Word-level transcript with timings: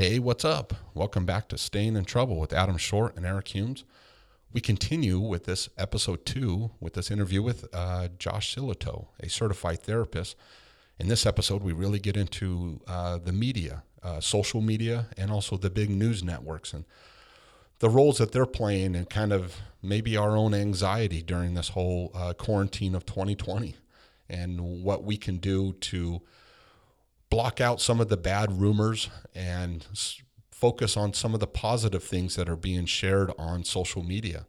Hey, 0.00 0.18
what's 0.18 0.46
up? 0.46 0.72
Welcome 0.94 1.26
back 1.26 1.48
to 1.48 1.58
Staying 1.58 1.94
in 1.94 2.06
Trouble 2.06 2.40
with 2.40 2.54
Adam 2.54 2.78
Short 2.78 3.14
and 3.18 3.26
Eric 3.26 3.48
Humes. 3.48 3.84
We 4.50 4.62
continue 4.62 5.20
with 5.20 5.44
this 5.44 5.68
episode 5.76 6.24
two 6.24 6.70
with 6.80 6.94
this 6.94 7.10
interview 7.10 7.42
with 7.42 7.68
uh, 7.74 8.08
Josh 8.18 8.56
Silito, 8.56 9.08
a 9.22 9.28
certified 9.28 9.82
therapist. 9.82 10.36
In 10.98 11.08
this 11.08 11.26
episode, 11.26 11.62
we 11.62 11.74
really 11.74 11.98
get 11.98 12.16
into 12.16 12.80
uh, 12.88 13.18
the 13.18 13.32
media, 13.32 13.82
uh, 14.02 14.20
social 14.20 14.62
media, 14.62 15.08
and 15.18 15.30
also 15.30 15.58
the 15.58 15.68
big 15.68 15.90
news 15.90 16.24
networks 16.24 16.72
and 16.72 16.86
the 17.80 17.90
roles 17.90 18.16
that 18.16 18.32
they're 18.32 18.46
playing 18.46 18.96
and 18.96 19.10
kind 19.10 19.34
of 19.34 19.58
maybe 19.82 20.16
our 20.16 20.34
own 20.34 20.54
anxiety 20.54 21.20
during 21.20 21.52
this 21.52 21.68
whole 21.68 22.10
uh, 22.14 22.32
quarantine 22.32 22.94
of 22.94 23.04
2020 23.04 23.76
and 24.30 24.82
what 24.82 25.04
we 25.04 25.18
can 25.18 25.36
do 25.36 25.74
to 25.74 26.22
block 27.30 27.60
out 27.60 27.80
some 27.80 28.00
of 28.00 28.08
the 28.08 28.16
bad 28.16 28.60
rumors 28.60 29.08
and 29.34 29.86
s- 29.92 30.20
focus 30.50 30.96
on 30.96 31.14
some 31.14 31.32
of 31.32 31.40
the 31.40 31.46
positive 31.46 32.02
things 32.04 32.36
that 32.36 32.48
are 32.48 32.56
being 32.56 32.84
shared 32.86 33.32
on 33.38 33.64
social 33.64 34.02
media. 34.02 34.46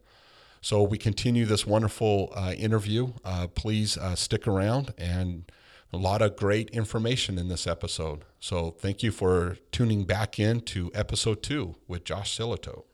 So 0.60 0.82
we 0.82 0.98
continue 0.98 1.44
this 1.46 1.66
wonderful 1.66 2.32
uh, 2.36 2.52
interview. 2.56 3.12
Uh, 3.24 3.46
please 3.48 3.96
uh, 3.96 4.14
stick 4.14 4.46
around 4.46 4.92
and 4.98 5.50
a 5.92 5.96
lot 5.96 6.22
of 6.22 6.36
great 6.36 6.70
information 6.70 7.38
in 7.38 7.48
this 7.48 7.66
episode. 7.66 8.24
So 8.40 8.70
thank 8.70 9.02
you 9.02 9.10
for 9.10 9.56
tuning 9.72 10.04
back 10.04 10.38
in 10.38 10.60
to 10.62 10.90
episode 10.94 11.42
two 11.42 11.76
with 11.88 12.04
Josh 12.04 12.36
Silito. 12.38 12.84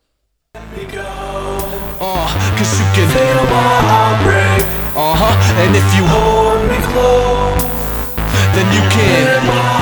Uh, 2.01 2.55
cause 2.57 2.79
you 2.79 2.85
can 2.95 3.07
feel 3.11 3.43
my 3.45 3.79
heart 3.85 4.23
break. 4.23 4.65
Uh 4.95 5.13
huh. 5.15 5.35
And 5.61 5.75
if 5.75 5.85
you 5.95 6.03
hold 6.07 6.61
me 6.69 6.79
close, 6.91 7.63
then 8.55 8.67
you 8.73 8.81
can. 8.89 9.78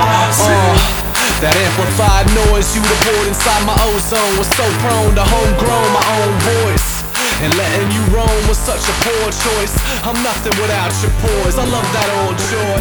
You 2.78 2.84
poured 2.84 3.28
inside 3.28 3.66
my 3.66 3.74
ozone 3.90 4.38
was 4.38 4.48
so 4.54 4.62
prone 4.86 5.16
to 5.16 5.26
homegrown 5.26 5.90
my 5.98 6.06
own 6.22 6.34
voice. 6.46 7.02
And 7.42 7.50
letting 7.58 7.90
you 7.90 8.04
roam 8.14 8.48
was 8.48 8.58
such 8.58 8.86
a 8.86 8.96
poor 9.02 9.26
choice. 9.34 9.74
I'm 10.06 10.22
nothing 10.22 10.54
without 10.62 10.94
your 11.02 11.10
pores. 11.18 11.58
I 11.58 11.66
love 11.66 11.90
that 11.98 12.10
old 12.22 12.38
joy. 12.54 12.78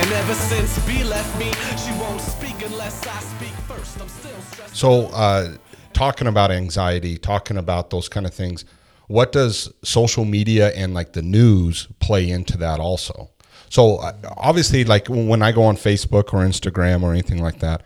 And 0.00 0.12
ever 0.12 0.32
since 0.32 0.78
B 0.86 1.04
left 1.04 1.38
me, 1.38 1.52
she 1.76 1.92
won't 2.00 2.22
speak 2.22 2.64
unless 2.64 3.06
I 3.06 3.20
speak 3.20 3.52
first. 3.68 4.00
I'm 4.00 4.08
still 4.08 4.40
stressed. 4.50 4.74
So, 4.74 5.08
uh, 5.08 5.56
talking 5.92 6.26
about 6.26 6.50
anxiety, 6.50 7.18
talking 7.18 7.58
about 7.58 7.90
those 7.90 8.08
kind 8.08 8.24
of 8.24 8.32
things, 8.32 8.64
what 9.08 9.32
does 9.32 9.70
social 9.84 10.24
media 10.24 10.70
and 10.74 10.94
like 10.94 11.12
the 11.12 11.22
news 11.22 11.86
play 12.00 12.30
into 12.30 12.56
that 12.58 12.80
also? 12.80 13.28
So, 13.68 13.96
uh, 13.96 14.14
obviously, 14.38 14.84
like 14.84 15.08
when 15.08 15.42
I 15.42 15.52
go 15.52 15.64
on 15.64 15.76
Facebook 15.76 16.32
or 16.32 16.46
Instagram 16.46 17.02
or 17.02 17.12
anything 17.12 17.42
like 17.42 17.58
that, 17.58 17.82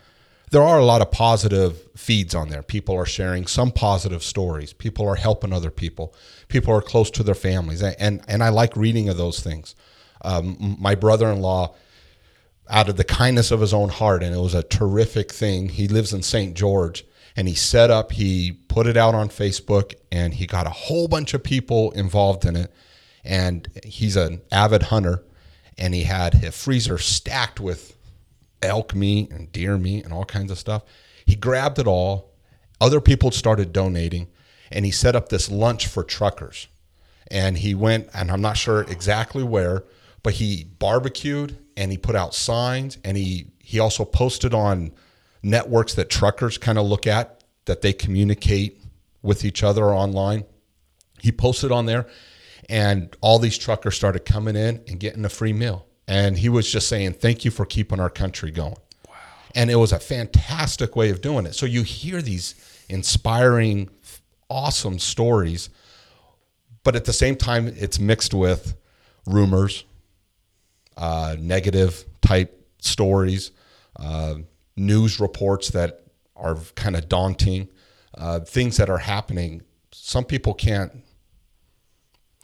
there 0.53 0.61
are 0.61 0.77
a 0.77 0.85
lot 0.85 1.01
of 1.01 1.09
positive 1.09 1.81
feeds 1.97 2.35
on 2.35 2.49
there. 2.49 2.61
People 2.61 2.95
are 2.95 3.07
sharing 3.07 3.47
some 3.47 3.71
positive 3.71 4.23
stories. 4.23 4.71
People 4.71 5.07
are 5.07 5.15
helping 5.15 5.51
other 5.51 5.71
people. 5.71 6.13
People 6.47 6.75
are 6.75 6.81
close 6.81 7.09
to 7.09 7.23
their 7.23 7.35
families, 7.35 7.81
and 7.81 8.21
and 8.27 8.43
I 8.43 8.49
like 8.49 8.77
reading 8.77 9.09
of 9.09 9.17
those 9.17 9.39
things. 9.39 9.75
Um, 10.21 10.77
my 10.79 10.93
brother-in-law 10.93 11.75
out 12.69 12.87
of 12.87 12.97
the 12.97 13.03
kindness 13.03 13.49
of 13.49 13.59
his 13.59 13.73
own 13.73 13.89
heart 13.89 14.23
and 14.23 14.33
it 14.33 14.39
was 14.39 14.53
a 14.53 14.63
terrific 14.63 15.29
thing 15.29 15.67
he 15.67 15.85
lives 15.89 16.13
in 16.13 16.23
st 16.23 16.55
george 16.55 17.03
and 17.35 17.45
he 17.45 17.53
set 17.53 17.91
up 17.91 18.13
he 18.13 18.53
put 18.69 18.87
it 18.87 18.95
out 18.95 19.13
on 19.13 19.27
facebook 19.27 19.93
and 20.13 20.35
he 20.35 20.47
got 20.47 20.65
a 20.65 20.69
whole 20.69 21.09
bunch 21.09 21.33
of 21.33 21.43
people 21.43 21.91
involved 21.91 22.45
in 22.45 22.55
it 22.55 22.71
and 23.25 23.67
he's 23.83 24.15
an 24.15 24.41
avid 24.49 24.83
hunter 24.83 25.25
and 25.77 25.93
he 25.93 26.03
had 26.03 26.41
a 26.41 26.53
freezer 26.53 26.97
stacked 26.97 27.59
with 27.59 27.97
elk 28.63 28.95
meat 28.95 29.31
and 29.31 29.51
deer 29.51 29.77
meat 29.77 30.03
and 30.03 30.13
all 30.13 30.25
kinds 30.25 30.51
of 30.51 30.57
stuff. 30.57 30.83
He 31.25 31.35
grabbed 31.35 31.79
it 31.79 31.87
all. 31.87 32.33
Other 32.81 33.01
people 33.01 33.31
started 33.31 33.73
donating 33.73 34.27
and 34.71 34.85
he 34.85 34.91
set 34.91 35.15
up 35.15 35.29
this 35.29 35.49
lunch 35.49 35.87
for 35.87 36.03
truckers. 36.03 36.67
And 37.31 37.57
he 37.57 37.73
went 37.73 38.09
and 38.13 38.29
i'm 38.29 38.41
not 38.41 38.57
sure 38.57 38.81
exactly 38.81 39.43
where 39.43 39.85
but 40.23 40.33
he 40.33 40.65
barbecued 40.79 41.57
and 41.77 41.91
he 41.91 41.97
put 41.97 42.15
out 42.15 42.33
signs 42.33 42.97
and 43.03 43.17
he 43.17 43.47
he 43.59 43.79
also 43.79 44.05
posted 44.05 44.53
on 44.53 44.91
networks 45.41 45.93
that 45.95 46.09
truckers 46.09 46.57
kind 46.57 46.77
of 46.77 46.85
look 46.85 47.05
at 47.05 47.43
that 47.65 47.81
they 47.81 47.93
communicate 47.93 48.81
with 49.21 49.45
each 49.45 49.63
other 49.63 49.85
online. 49.85 50.43
He 51.19 51.31
posted 51.31 51.71
on 51.71 51.85
there 51.85 52.07
and 52.69 53.15
all 53.21 53.39
these 53.39 53.57
truckers 53.57 53.95
started 53.95 54.25
coming 54.25 54.55
in 54.55 54.81
and 54.87 54.99
getting 54.99 55.25
a 55.25 55.29
free 55.29 55.53
meal 55.53 55.85
and 56.07 56.37
he 56.37 56.49
was 56.49 56.71
just 56.71 56.87
saying 56.87 57.13
thank 57.13 57.45
you 57.45 57.51
for 57.51 57.65
keeping 57.65 57.99
our 57.99 58.09
country 58.09 58.51
going. 58.51 58.75
Wow. 59.07 59.15
and 59.55 59.69
it 59.71 59.75
was 59.75 59.91
a 59.91 59.99
fantastic 59.99 60.95
way 60.95 61.09
of 61.09 61.21
doing 61.21 61.45
it. 61.45 61.55
So 61.55 61.65
you 61.65 61.83
hear 61.83 62.21
these 62.21 62.55
inspiring 62.89 63.89
awesome 64.49 64.99
stories 64.99 65.69
but 66.83 66.95
at 66.95 67.05
the 67.05 67.13
same 67.13 67.35
time 67.35 67.67
it's 67.67 67.97
mixed 67.99 68.33
with 68.33 68.75
rumors 69.25 69.85
uh, 70.97 71.35
negative 71.39 72.05
type 72.21 72.61
stories 72.79 73.51
uh, 73.95 74.35
news 74.75 75.19
reports 75.19 75.69
that 75.69 76.03
are 76.35 76.57
kind 76.75 76.95
of 76.95 77.07
daunting 77.07 77.69
uh, 78.17 78.39
things 78.41 78.77
that 78.77 78.89
are 78.89 78.97
happening. 78.99 79.61
Some 79.91 80.25
people 80.25 80.53
can't 80.53 80.91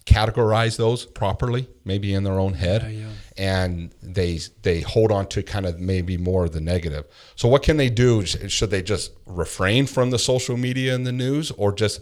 categorize 0.10 0.78
those 0.78 1.06
properly 1.06 1.68
maybe 1.86 2.14
in 2.14 2.24
their 2.24 2.40
own 2.40 2.54
head 2.54 2.92
yeah. 2.92 3.08
and 3.38 3.94
they 4.02 4.40
they 4.64 4.82
hold 4.82 5.12
on 5.12 5.28
to 5.28 5.44
kind 5.44 5.66
of 5.66 5.80
maybe 5.80 6.18
more 6.18 6.46
of 6.46 6.52
the 6.52 6.62
negative 6.62 7.06
so 7.36 7.48
what 7.48 7.62
can 7.62 7.78
they 7.78 7.90
do 7.90 8.26
should 8.26 8.72
they 8.72 8.82
just 8.82 9.12
refrain 9.26 9.86
from 9.86 10.10
the 10.10 10.18
social 10.18 10.58
media 10.58 10.96
and 10.96 11.06
the 11.06 11.12
news 11.12 11.52
or 11.52 11.72
just 11.72 12.02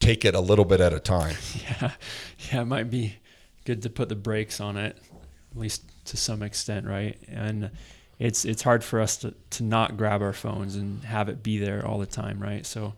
take 0.00 0.24
it 0.24 0.34
a 0.34 0.40
little 0.40 0.66
bit 0.66 0.80
at 0.80 0.92
a 0.92 1.00
time 1.00 1.34
Yeah, 1.80 1.92
yeah, 2.50 2.60
it 2.60 2.66
might 2.66 2.90
be 2.90 3.16
good 3.64 3.82
to 3.82 3.90
put 3.90 4.08
the 4.08 4.14
brakes 4.14 4.60
on 4.60 4.76
it, 4.76 4.96
at 5.50 5.56
least 5.56 5.82
to 6.06 6.16
some 6.16 6.42
extent, 6.42 6.86
right? 6.86 7.18
And 7.28 7.70
it's 8.18 8.44
it's 8.44 8.62
hard 8.62 8.84
for 8.84 9.00
us 9.00 9.16
to, 9.18 9.34
to 9.50 9.62
not 9.62 9.96
grab 9.96 10.22
our 10.22 10.32
phones 10.32 10.76
and 10.76 11.02
have 11.04 11.28
it 11.28 11.42
be 11.42 11.58
there 11.58 11.84
all 11.86 11.98
the 11.98 12.06
time, 12.06 12.40
right? 12.40 12.64
So 12.64 12.94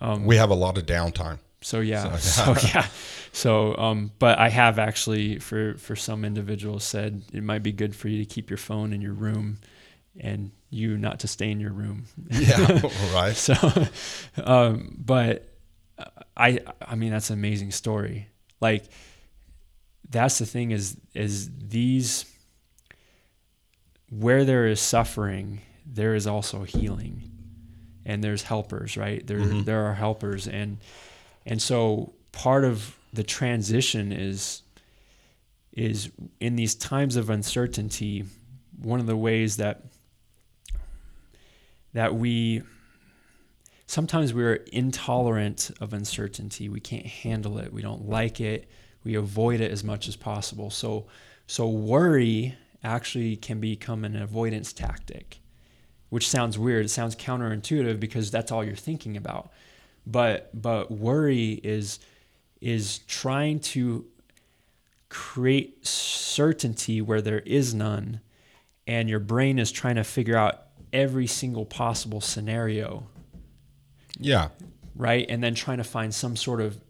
um, 0.00 0.24
we 0.24 0.36
have 0.36 0.50
a 0.50 0.54
lot 0.54 0.78
of 0.78 0.86
downtime 0.86 1.38
so 1.66 1.80
yeah, 1.80 2.16
so, 2.18 2.54
yeah, 2.68 2.86
so 3.32 3.76
um, 3.76 4.12
but 4.20 4.38
I 4.38 4.50
have 4.50 4.78
actually 4.78 5.40
for 5.40 5.74
for 5.78 5.96
some 5.96 6.24
individuals 6.24 6.84
said 6.84 7.24
it 7.32 7.42
might 7.42 7.64
be 7.64 7.72
good 7.72 7.96
for 7.96 8.06
you 8.06 8.24
to 8.24 8.24
keep 8.24 8.50
your 8.50 8.56
phone 8.56 8.92
in 8.92 9.00
your 9.00 9.14
room, 9.14 9.58
and 10.16 10.52
you 10.70 10.96
not 10.96 11.18
to 11.20 11.26
stay 11.26 11.50
in 11.50 11.58
your 11.58 11.72
room. 11.72 12.04
yeah 12.30 12.80
right 13.12 13.34
So, 13.34 13.54
um, 14.44 14.94
but 14.96 15.48
I, 16.36 16.60
I 16.80 16.94
mean, 16.94 17.10
that's 17.10 17.30
an 17.30 17.38
amazing 17.38 17.72
story. 17.72 18.28
Like, 18.60 18.84
that's 20.08 20.38
the 20.38 20.46
thing 20.46 20.70
is, 20.70 20.96
is 21.14 21.50
these, 21.58 22.26
where 24.08 24.44
there 24.44 24.68
is 24.68 24.80
suffering, 24.80 25.62
there 25.84 26.14
is 26.14 26.28
also 26.28 26.62
healing 26.62 27.28
and 28.04 28.22
there's 28.22 28.42
helpers, 28.42 28.96
right? 28.96 29.26
There, 29.26 29.40
there 29.40 29.86
are 29.86 29.94
helpers. 29.94 30.46
And, 30.46 30.78
and 31.46 31.62
so 31.62 32.12
part 32.32 32.64
of 32.64 32.96
the 33.12 33.22
transition 33.22 34.12
is, 34.12 34.62
is 35.72 36.10
in 36.40 36.56
these 36.56 36.74
times 36.74 37.16
of 37.16 37.30
uncertainty, 37.30 38.24
one 38.82 39.00
of 39.00 39.06
the 39.06 39.16
ways 39.16 39.56
that, 39.56 39.84
that 41.94 42.14
we, 42.14 42.62
sometimes 43.86 44.34
we're 44.34 44.64
intolerant 44.72 45.70
of 45.80 45.92
uncertainty. 45.94 46.68
We 46.68 46.80
can't 46.80 47.06
handle 47.06 47.58
it. 47.58 47.72
We 47.72 47.80
don't 47.80 48.08
like 48.08 48.40
it. 48.40 48.68
We 49.04 49.14
avoid 49.14 49.60
it 49.60 49.70
as 49.70 49.84
much 49.84 50.08
as 50.08 50.16
possible. 50.16 50.70
So, 50.70 51.06
so 51.46 51.68
worry 51.68 52.56
actually 52.82 53.36
can 53.36 53.60
become 53.60 54.04
an 54.04 54.16
avoidance 54.16 54.72
tactic, 54.72 55.38
which 56.10 56.28
sounds 56.28 56.58
weird. 56.58 56.86
It 56.86 56.90
sounds 56.90 57.14
counterintuitive 57.14 58.00
because 58.00 58.32
that's 58.32 58.50
all 58.50 58.64
you're 58.64 58.74
thinking 58.74 59.16
about. 59.16 59.52
But 60.06 60.50
but 60.60 60.90
worry 60.90 61.60
is 61.62 61.98
is 62.60 62.98
trying 63.00 63.60
to 63.60 64.06
create 65.08 65.86
certainty 65.86 67.00
where 67.00 67.20
there 67.20 67.40
is 67.40 67.74
none, 67.74 68.20
and 68.86 69.08
your 69.08 69.20
brain 69.20 69.58
is 69.58 69.72
trying 69.72 69.96
to 69.96 70.04
figure 70.04 70.36
out 70.36 70.62
every 70.92 71.26
single 71.26 71.66
possible 71.66 72.20
scenario 72.20 73.06
yeah 74.18 74.48
right? 74.96 75.26
And 75.28 75.42
then 75.42 75.54
trying 75.54 75.78
to 75.78 75.84
find 75.84 76.14
some 76.14 76.36
sort 76.36 76.60
of, 76.60 76.80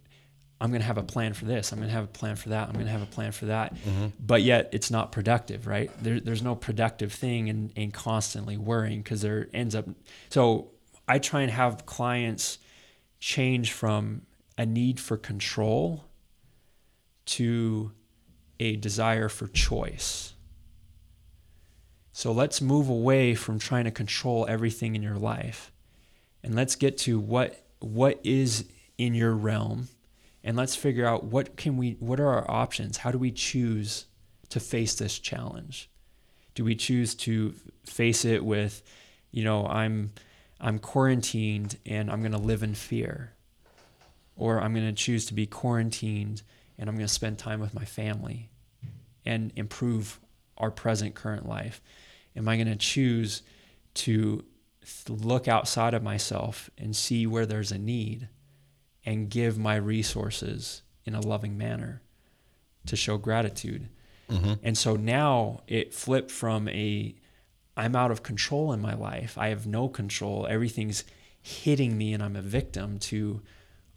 I'm 0.61 0.71
going 0.71 0.81
to 0.81 0.87
have 0.87 0.99
a 0.99 1.03
plan 1.03 1.35
for 1.35 1.45
this. 1.45 1.73
I'm 1.73 1.79
going 1.79 1.89
to 1.89 1.95
have 1.95 2.05
a 2.05 2.09
plan 2.09 2.37
for 2.37 2.51
that. 2.51 2.69
I'm 2.69 2.75
going 2.75 2.87
to 2.87 2.93
have 2.93 3.03
a 3.03 3.07
plan 3.07 3.33
for 3.33 3.47
that. 3.47 3.75
Mm-hmm. 3.75 4.07
But 4.19 4.43
yet 4.43 4.71
it's 4.73 4.91
not 4.91 5.13
productive, 5.13 5.67
right? 5.67 5.91
There, 6.03 6.19
there's 6.19 6.43
no 6.43 6.55
productive 6.55 7.13
thing 7.13 7.49
in, 7.49 7.73
in 7.77 7.91
constantly 7.91 8.57
worrying 8.57 9.03
because 9.03 9.21
there 9.21 9.49
ends 9.53 9.75
up. 9.75 9.87
So 10.31 10.69
I 11.07 11.19
try 11.19 11.43
and 11.43 11.51
have 11.51 11.85
clients 11.85 12.59
change 13.19 13.73
from 13.73 14.23
a 14.59 14.67
need 14.67 15.01
for 15.01 15.17
control 15.17 16.05
to 17.27 17.93
a 18.59 18.77
desire 18.77 19.29
for 19.29 19.49
choice. 19.49 20.35
So 22.13 22.33
let's 22.33 22.63
move 22.63 22.89
away 22.89 23.35
from 23.35 23.59
trying 23.59 23.85
to 23.85 23.91
control 23.91 24.47
everything 24.49 24.95
in 24.97 25.03
your 25.03 25.17
life 25.17 25.71
and 26.43 26.55
let's 26.55 26.77
get 26.77 26.97
to 26.99 27.19
what 27.19 27.63
what 27.81 28.21
is 28.25 28.65
in 28.97 29.15
your 29.15 29.35
realm 29.35 29.89
and 30.43 30.57
let's 30.57 30.75
figure 30.75 31.05
out 31.05 31.25
what 31.25 31.57
can 31.57 31.77
we 31.77 31.97
what 31.99 32.21
are 32.21 32.29
our 32.29 32.51
options? 32.51 32.99
How 32.99 33.11
do 33.11 33.19
we 33.19 33.33
choose 33.33 34.07
to 34.49 34.61
face 34.61 34.95
this 34.95 35.19
challenge? 35.19 35.91
Do 36.55 36.65
we 36.65 36.75
choose 36.75 37.15
to 37.17 37.55
face 37.85 38.25
it 38.25 38.45
with, 38.45 38.83
you 39.31 39.45
know, 39.45 39.67
I'm 39.67 40.13
I'm 40.61 40.79
quarantined 40.79 41.79
and 41.85 42.11
I'm 42.11 42.21
going 42.21 42.33
to 42.33 42.39
live 42.39 42.63
in 42.63 42.75
fear? 42.75 43.33
Or 44.37 44.61
I'm 44.61 44.75
going 44.75 44.87
to 44.87 44.93
choose 44.93 45.27
to 45.27 45.35
be 45.35 45.47
quarantined 45.47 46.43
and 46.79 46.89
I'm 46.89 46.97
going 46.97 47.07
to 47.07 47.13
spend 47.13 47.39
time 47.39 47.61
with 47.61 47.75
my 47.75 47.85
family 47.85 48.51
and 49.25 49.53
improve 49.57 50.21
our 50.59 50.71
present 50.71 51.15
current 51.15 51.49
life? 51.49 51.83
Am 52.37 52.49
I 52.49 52.57
going 52.57 52.69
to 52.69 52.77
choose 52.77 53.43
to 53.95 54.45
look 55.09 55.49
outside 55.49 55.95
of 55.95 56.03
myself 56.03 56.71
and 56.79 56.95
see 56.95 57.27
where 57.27 57.47
there's 57.47 57.73
a 57.73 57.79
need 57.79 58.29
and 59.05 59.31
give 59.31 59.59
my 59.59 59.77
resources 59.77 60.83
in 61.05 61.15
a 61.15 61.21
loving 61.21 61.57
manner 61.57 62.03
to 62.87 62.97
show 62.97 63.17
gratitude? 63.17 63.89
Mm-hmm. 64.31 64.55
And 64.63 64.77
so 64.77 64.97
now 64.97 65.63
it 65.67 65.95
flipped 65.95 66.31
from 66.31 66.69
a 66.69 67.15
I'm 67.77 67.95
out 67.95 68.11
of 68.11 68.23
control 68.23 68.73
in 68.73 68.81
my 68.81 68.95
life. 68.95 69.37
I 69.37 69.49
have 69.49 69.67
no 69.67 69.89
control. 69.89 70.47
Everything's 70.49 71.05
hitting 71.43 71.97
me 71.97 72.13
and 72.13 72.23
I'm 72.23 72.37
a 72.37 72.43
victim 72.43 72.99
to 72.99 73.41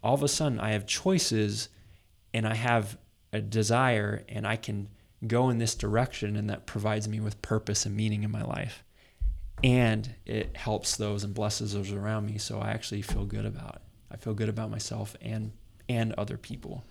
all 0.02 0.14
of 0.14 0.22
a 0.22 0.28
sudden 0.28 0.60
I 0.60 0.72
have 0.72 0.86
choices 0.86 1.68
and 2.32 2.46
I 2.46 2.54
have 2.54 2.98
a 3.32 3.40
desire 3.40 4.24
and 4.28 4.46
I 4.46 4.56
can 4.56 4.88
go 5.26 5.50
in 5.50 5.58
this 5.58 5.74
direction 5.74 6.36
and 6.36 6.48
that 6.50 6.66
provides 6.66 7.08
me 7.08 7.20
with 7.20 7.42
purpose 7.42 7.86
and 7.86 7.96
meaning 7.96 8.22
in 8.22 8.30
my 8.30 8.42
life. 8.42 8.84
And 9.62 10.14
it 10.24 10.56
helps 10.56 10.96
those 10.96 11.24
and 11.24 11.34
blesses 11.34 11.74
those 11.74 11.92
around 11.92 12.26
me. 12.26 12.38
So 12.38 12.60
I 12.60 12.70
actually 12.70 13.02
feel 13.02 13.24
good 13.24 13.44
about 13.44 13.76
it. 13.76 13.82
I 14.10 14.16
feel 14.16 14.34
good 14.34 14.48
about 14.48 14.70
myself 14.70 15.16
and 15.20 15.52
and 15.88 16.12
other 16.14 16.36
people. 16.36 16.84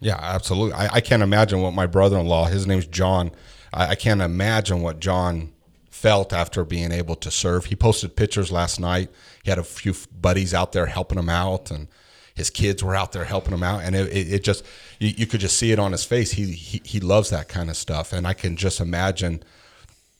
Yeah, 0.00 0.18
absolutely. 0.18 0.72
I, 0.72 0.94
I 0.94 1.00
can't 1.00 1.22
imagine 1.22 1.60
what 1.60 1.74
my 1.74 1.86
brother-in-law, 1.86 2.46
his 2.46 2.66
name's 2.66 2.86
John. 2.86 3.30
I, 3.72 3.88
I 3.88 3.94
can't 3.94 4.22
imagine 4.22 4.80
what 4.80 5.00
John 5.00 5.52
felt 5.98 6.32
after 6.32 6.64
being 6.64 6.92
able 6.92 7.16
to 7.16 7.30
serve. 7.30 7.66
He 7.66 7.76
posted 7.76 8.14
pictures 8.14 8.52
last 8.52 8.78
night. 8.78 9.10
He 9.42 9.50
had 9.50 9.58
a 9.58 9.64
few 9.64 9.94
buddies 10.12 10.54
out 10.54 10.72
there 10.72 10.86
helping 10.86 11.18
him 11.18 11.28
out, 11.28 11.70
and 11.70 11.88
his 12.34 12.50
kids 12.50 12.84
were 12.84 12.94
out 12.94 13.12
there 13.12 13.24
helping 13.24 13.52
him 13.52 13.64
out, 13.64 13.82
and 13.82 13.96
it, 13.96 14.08
it, 14.12 14.32
it 14.34 14.44
just 14.44 14.64
you, 15.00 15.08
you, 15.16 15.26
could 15.26 15.40
just 15.40 15.56
see 15.56 15.72
it 15.72 15.78
on 15.78 15.92
his 15.92 16.04
face. 16.04 16.32
He, 16.32 16.52
he 16.52 16.80
he 16.84 17.00
loves 17.00 17.30
that 17.30 17.48
kind 17.48 17.68
of 17.68 17.76
stuff, 17.76 18.12
and 18.12 18.26
I 18.26 18.32
can 18.32 18.56
just 18.56 18.80
imagine 18.80 19.42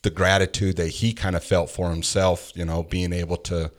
the 0.02 0.10
gratitude 0.10 0.76
that 0.76 0.88
he 0.88 1.12
kind 1.12 1.36
of 1.36 1.44
felt 1.44 1.70
for 1.70 1.90
himself. 1.90 2.52
You 2.56 2.64
know, 2.64 2.82
being 2.82 3.12
able 3.12 3.36
to 3.36 3.70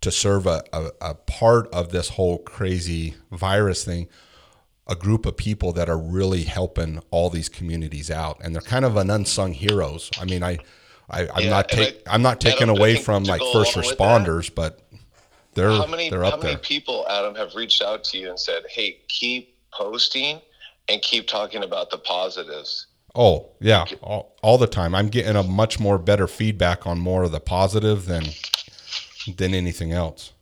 to 0.00 0.10
serve 0.10 0.46
a, 0.46 0.64
a, 0.72 0.90
a 1.00 1.14
part 1.14 1.68
of 1.72 1.90
this 1.90 2.10
whole 2.10 2.38
crazy 2.38 3.14
virus 3.30 3.84
thing 3.84 4.08
a 4.88 4.94
group 4.94 5.26
of 5.26 5.36
people 5.36 5.72
that 5.72 5.88
are 5.90 5.98
really 5.98 6.44
helping 6.44 7.00
all 7.10 7.28
these 7.28 7.48
communities 7.48 8.10
out, 8.10 8.38
and 8.42 8.54
they're 8.54 8.62
kind 8.62 8.86
of 8.86 8.96
an 8.96 9.10
unsung 9.10 9.52
heroes. 9.52 10.10
I 10.18 10.24
mean, 10.24 10.42
I, 10.42 10.58
I 11.10 11.22
am 11.22 11.28
yeah, 11.38 11.50
not 11.50 11.68
take, 11.68 12.02
I, 12.06 12.14
am 12.14 12.22
not 12.22 12.40
taking 12.40 12.68
away 12.68 12.96
from 12.96 13.24
like 13.24 13.40
first 13.52 13.74
responders, 13.74 14.54
but 14.54 14.80
they're 15.54 15.70
how 15.70 15.86
many 15.86 16.10
they're 16.10 16.22
how 16.22 16.30
up 16.30 16.42
many 16.42 16.54
there. 16.54 16.62
people, 16.62 17.06
Adam, 17.08 17.34
have 17.34 17.54
reached 17.54 17.82
out 17.82 18.04
to 18.04 18.18
you 18.18 18.28
and 18.28 18.38
said, 18.38 18.64
"Hey, 18.68 19.00
keep 19.08 19.56
posting 19.72 20.40
and 20.88 21.00
keep 21.00 21.26
talking 21.26 21.64
about 21.64 21.90
the 21.90 21.98
positives." 21.98 22.86
Oh 23.14 23.50
yeah, 23.60 23.84
all, 24.02 24.36
all 24.42 24.58
the 24.58 24.66
time. 24.66 24.94
I'm 24.94 25.08
getting 25.08 25.34
a 25.34 25.42
much 25.42 25.80
more 25.80 25.98
better 25.98 26.26
feedback 26.26 26.86
on 26.86 26.98
more 26.98 27.24
of 27.24 27.32
the 27.32 27.40
positive 27.40 28.04
than 28.04 28.24
than 29.36 29.54
anything 29.54 29.92
else. 29.92 30.32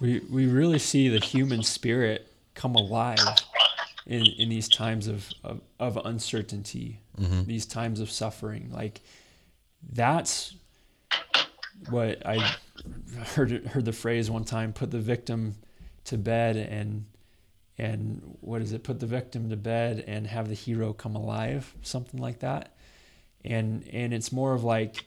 We 0.00 0.20
we 0.30 0.46
really 0.46 0.78
see 0.78 1.08
the 1.08 1.24
human 1.24 1.62
spirit 1.62 2.30
come 2.54 2.74
alive 2.74 3.18
in, 4.06 4.26
in 4.38 4.48
these 4.48 4.68
times 4.68 5.06
of, 5.08 5.30
of, 5.44 5.60
of 5.78 5.98
uncertainty, 6.04 7.00
mm-hmm. 7.20 7.44
these 7.44 7.66
times 7.66 8.00
of 8.00 8.10
suffering. 8.10 8.70
Like 8.72 9.00
that's 9.92 10.54
what 11.90 12.24
I 12.26 12.56
heard 13.34 13.66
heard 13.66 13.84
the 13.84 13.92
phrase 13.92 14.30
one 14.30 14.44
time, 14.44 14.72
put 14.72 14.90
the 14.90 14.98
victim 14.98 15.56
to 16.04 16.18
bed 16.18 16.56
and 16.56 17.06
and 17.78 18.22
what 18.40 18.62
is 18.62 18.72
it, 18.72 18.82
put 18.84 19.00
the 19.00 19.06
victim 19.06 19.50
to 19.50 19.56
bed 19.56 20.02
and 20.06 20.26
have 20.26 20.48
the 20.48 20.54
hero 20.54 20.92
come 20.94 21.14
alive, 21.14 21.74
something 21.82 22.20
like 22.20 22.40
that. 22.40 22.74
And 23.44 23.86
and 23.92 24.12
it's 24.14 24.32
more 24.32 24.54
of 24.54 24.64
like 24.64 25.04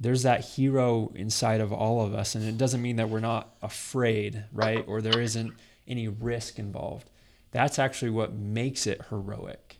there's 0.00 0.24
that 0.24 0.44
hero 0.44 1.12
inside 1.14 1.60
of 1.60 1.72
all 1.72 2.04
of 2.04 2.14
us 2.14 2.34
and 2.34 2.44
it 2.44 2.58
doesn't 2.58 2.82
mean 2.82 2.96
that 2.96 3.08
we're 3.08 3.20
not 3.20 3.54
afraid 3.62 4.44
right 4.52 4.84
or 4.88 5.00
there 5.00 5.20
isn't 5.20 5.52
any 5.86 6.08
risk 6.08 6.58
involved. 6.58 7.10
That's 7.52 7.78
actually 7.78 8.10
what 8.10 8.34
makes 8.34 8.86
it 8.86 9.00
heroic. 9.10 9.78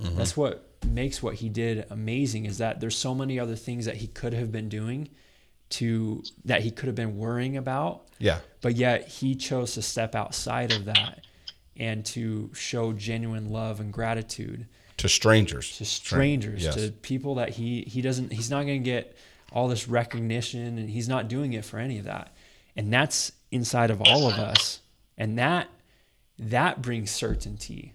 Mm-hmm. 0.00 0.16
That's 0.16 0.36
what 0.36 0.62
makes 0.86 1.22
what 1.22 1.34
he 1.34 1.48
did 1.48 1.86
amazing 1.90 2.46
is 2.46 2.58
that 2.58 2.80
there's 2.80 2.96
so 2.96 3.14
many 3.14 3.40
other 3.40 3.56
things 3.56 3.86
that 3.86 3.96
he 3.96 4.06
could 4.06 4.32
have 4.32 4.52
been 4.52 4.68
doing 4.68 5.08
to 5.68 6.22
that 6.44 6.62
he 6.62 6.70
could 6.70 6.86
have 6.86 6.94
been 6.94 7.16
worrying 7.16 7.56
about. 7.56 8.06
Yeah. 8.18 8.38
But 8.60 8.76
yet 8.76 9.08
he 9.08 9.34
chose 9.34 9.74
to 9.74 9.82
step 9.82 10.14
outside 10.14 10.72
of 10.72 10.84
that 10.84 11.24
and 11.76 12.04
to 12.06 12.50
show 12.54 12.92
genuine 12.92 13.50
love 13.50 13.80
and 13.80 13.92
gratitude 13.92 14.66
to 14.98 15.08
strangers. 15.08 15.76
To 15.78 15.84
strangers, 15.84 16.64
yes. 16.64 16.74
to 16.74 16.90
people 16.90 17.36
that 17.36 17.50
he 17.50 17.82
he 17.82 18.00
doesn't 18.00 18.32
he's 18.32 18.50
not 18.50 18.64
going 18.64 18.82
to 18.82 18.84
get 18.84 19.16
all 19.52 19.68
this 19.68 19.88
recognition 19.88 20.78
and 20.78 20.90
he's 20.90 21.08
not 21.08 21.28
doing 21.28 21.52
it 21.52 21.64
for 21.64 21.78
any 21.78 21.98
of 21.98 22.04
that. 22.04 22.34
And 22.76 22.92
that's 22.92 23.32
inside 23.50 23.90
of 23.90 24.02
all 24.02 24.28
of 24.28 24.34
us 24.34 24.80
and 25.16 25.38
that 25.38 25.68
that 26.38 26.82
brings 26.82 27.10
certainty. 27.10 27.94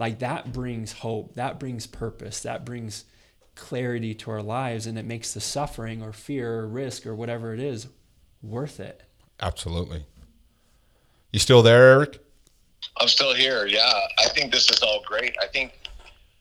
Like 0.00 0.20
that 0.20 0.50
brings 0.50 0.92
hope, 0.92 1.34
that 1.34 1.60
brings 1.60 1.86
purpose, 1.86 2.40
that 2.40 2.64
brings 2.64 3.04
clarity 3.54 4.14
to 4.14 4.30
our 4.30 4.42
lives 4.42 4.86
and 4.86 4.98
it 4.98 5.04
makes 5.04 5.34
the 5.34 5.42
suffering 5.42 6.02
or 6.02 6.10
fear 6.10 6.60
or 6.60 6.68
risk 6.68 7.06
or 7.06 7.14
whatever 7.14 7.52
it 7.52 7.60
is 7.60 7.86
worth 8.42 8.80
it. 8.80 9.02
Absolutely. 9.42 10.06
You 11.34 11.38
still 11.38 11.62
there, 11.62 11.90
Eric? 11.90 12.18
I'm 12.98 13.08
still 13.08 13.34
here. 13.34 13.66
Yeah. 13.66 14.00
I 14.18 14.28
think 14.30 14.50
this 14.52 14.70
is 14.70 14.82
all 14.82 15.02
great. 15.06 15.36
I 15.38 15.46
think 15.46 15.78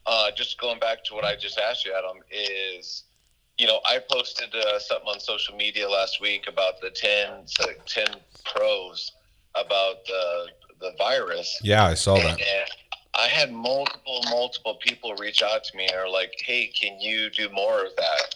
uh, 0.06 0.32
just 0.32 0.58
going 0.62 0.80
back 0.80 1.04
to 1.04 1.14
what 1.14 1.26
I 1.26 1.36
just 1.36 1.60
asked 1.60 1.86
you, 1.86 1.94
Adam, 1.94 2.24
is 2.32 3.04
you 3.58 3.68
know, 3.68 3.82
I 3.86 4.00
posted 4.10 4.56
uh, 4.56 4.80
something 4.80 5.10
on 5.10 5.20
social 5.20 5.54
media 5.54 5.90
last 5.90 6.22
week 6.22 6.48
about 6.48 6.80
the 6.80 6.92
10, 6.92 7.44
10 7.86 8.06
pros 8.46 9.12
about 9.54 10.06
the 10.06 10.46
the 10.80 10.94
virus. 10.98 11.60
Yeah, 11.62 11.86
I 11.86 11.94
saw 11.94 12.16
that. 12.16 12.26
And 12.26 12.40
I 13.20 13.28
had 13.28 13.52
multiple 13.52 14.22
multiple 14.30 14.78
people 14.80 15.14
reach 15.16 15.42
out 15.42 15.66
to 15.66 15.78
me 15.78 15.88
and 15.88 15.96
are 15.96 16.10
like, 16.10 16.32
"Hey, 16.40 16.68
can 16.68 17.02
you 17.02 17.30
do 17.30 17.50
more 17.50 17.84
of 17.84 17.94
that?" 17.98 18.36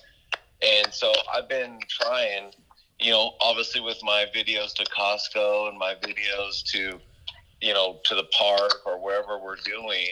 And 0.62 0.94
so 0.94 1.14
I've 1.34 1.48
been 1.48 1.80
trying, 1.88 2.52
you 3.00 3.12
know, 3.12 3.32
obviously 3.40 3.80
with 3.80 3.98
my 4.04 4.26
videos 4.36 4.74
to 4.74 4.84
Costco 4.86 5.70
and 5.70 5.78
my 5.78 5.96
videos 5.96 6.64
to, 6.72 7.00
you 7.62 7.74
know, 7.74 8.02
to 8.04 8.16
the 8.16 8.26
park 8.38 8.82
or 8.86 9.00
wherever 9.00 9.40
we're 9.40 9.56
doing, 9.64 10.10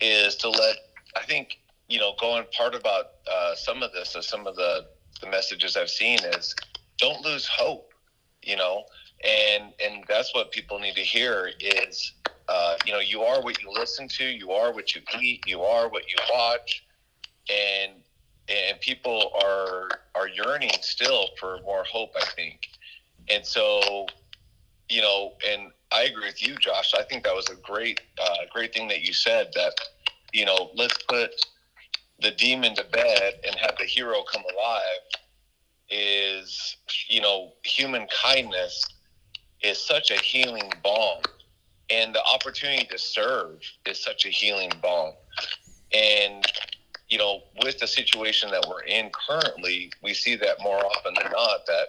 is 0.00 0.36
to 0.36 0.50
let 0.50 0.76
I 1.16 1.22
think 1.24 1.58
you 1.88 1.98
know 1.98 2.12
going 2.20 2.44
part 2.54 2.74
about 2.74 3.06
uh, 3.30 3.54
some 3.54 3.82
of 3.82 3.90
this, 3.92 4.14
or 4.14 4.22
some 4.22 4.46
of 4.46 4.54
the 4.54 4.86
the 5.22 5.30
messages 5.30 5.78
I've 5.78 5.90
seen 5.90 6.18
is 6.24 6.54
don't 6.98 7.24
lose 7.24 7.46
hope. 7.46 7.86
You 8.42 8.56
know, 8.56 8.84
and 9.24 9.72
and 9.82 10.04
that's 10.06 10.34
what 10.34 10.50
people 10.50 10.78
need 10.78 10.96
to 10.96 11.04
hear 11.04 11.52
is 11.58 12.12
uh, 12.50 12.76
you 12.84 12.92
know 12.92 12.98
you 12.98 13.22
are 13.22 13.42
what 13.42 13.62
you 13.62 13.70
listen 13.72 14.08
to 14.08 14.24
you 14.24 14.50
are 14.50 14.72
what 14.72 14.94
you 14.94 15.00
eat 15.20 15.40
you 15.46 15.62
are 15.62 15.88
what 15.88 16.02
you 16.10 16.16
watch 16.34 16.84
and 17.48 17.92
and 18.48 18.80
people 18.80 19.30
are 19.42 19.88
are 20.14 20.28
yearning 20.28 20.70
still 20.80 21.28
for 21.38 21.58
more 21.64 21.84
hope 21.84 22.10
i 22.16 22.24
think 22.36 22.60
and 23.30 23.46
so 23.46 24.06
you 24.88 25.00
know 25.00 25.32
and 25.48 25.70
i 25.92 26.02
agree 26.02 26.26
with 26.26 26.42
you 26.46 26.56
josh 26.56 26.92
i 26.98 27.02
think 27.04 27.22
that 27.24 27.34
was 27.34 27.48
a 27.50 27.56
great 27.56 28.00
uh, 28.20 28.36
great 28.52 28.74
thing 28.74 28.88
that 28.88 29.02
you 29.02 29.12
said 29.12 29.48
that 29.54 29.72
you 30.32 30.44
know 30.44 30.70
let's 30.74 30.98
put 31.08 31.30
the 32.20 32.32
demon 32.32 32.74
to 32.74 32.84
bed 32.92 33.34
and 33.46 33.54
have 33.56 33.76
the 33.78 33.84
hero 33.84 34.22
come 34.30 34.42
alive 34.54 35.00
is 35.88 36.76
you 37.08 37.20
know 37.20 37.52
human 37.62 38.06
kindness 38.22 38.84
is 39.62 39.78
such 39.78 40.10
a 40.10 40.16
healing 40.16 40.72
balm. 40.82 41.22
And 41.90 42.14
the 42.14 42.22
opportunity 42.24 42.86
to 42.86 42.98
serve 42.98 43.60
is 43.86 44.02
such 44.02 44.26
a 44.26 44.28
healing 44.28 44.72
balm. 44.82 45.14
And, 45.94 46.44
you 47.08 47.18
know, 47.18 47.42
with 47.64 47.78
the 47.80 47.86
situation 47.86 48.50
that 48.50 48.66
we're 48.68 48.82
in 48.82 49.10
currently, 49.28 49.92
we 50.02 50.14
see 50.14 50.36
that 50.36 50.56
more 50.62 50.84
often 50.84 51.14
than 51.14 51.32
not 51.32 51.66
that, 51.66 51.88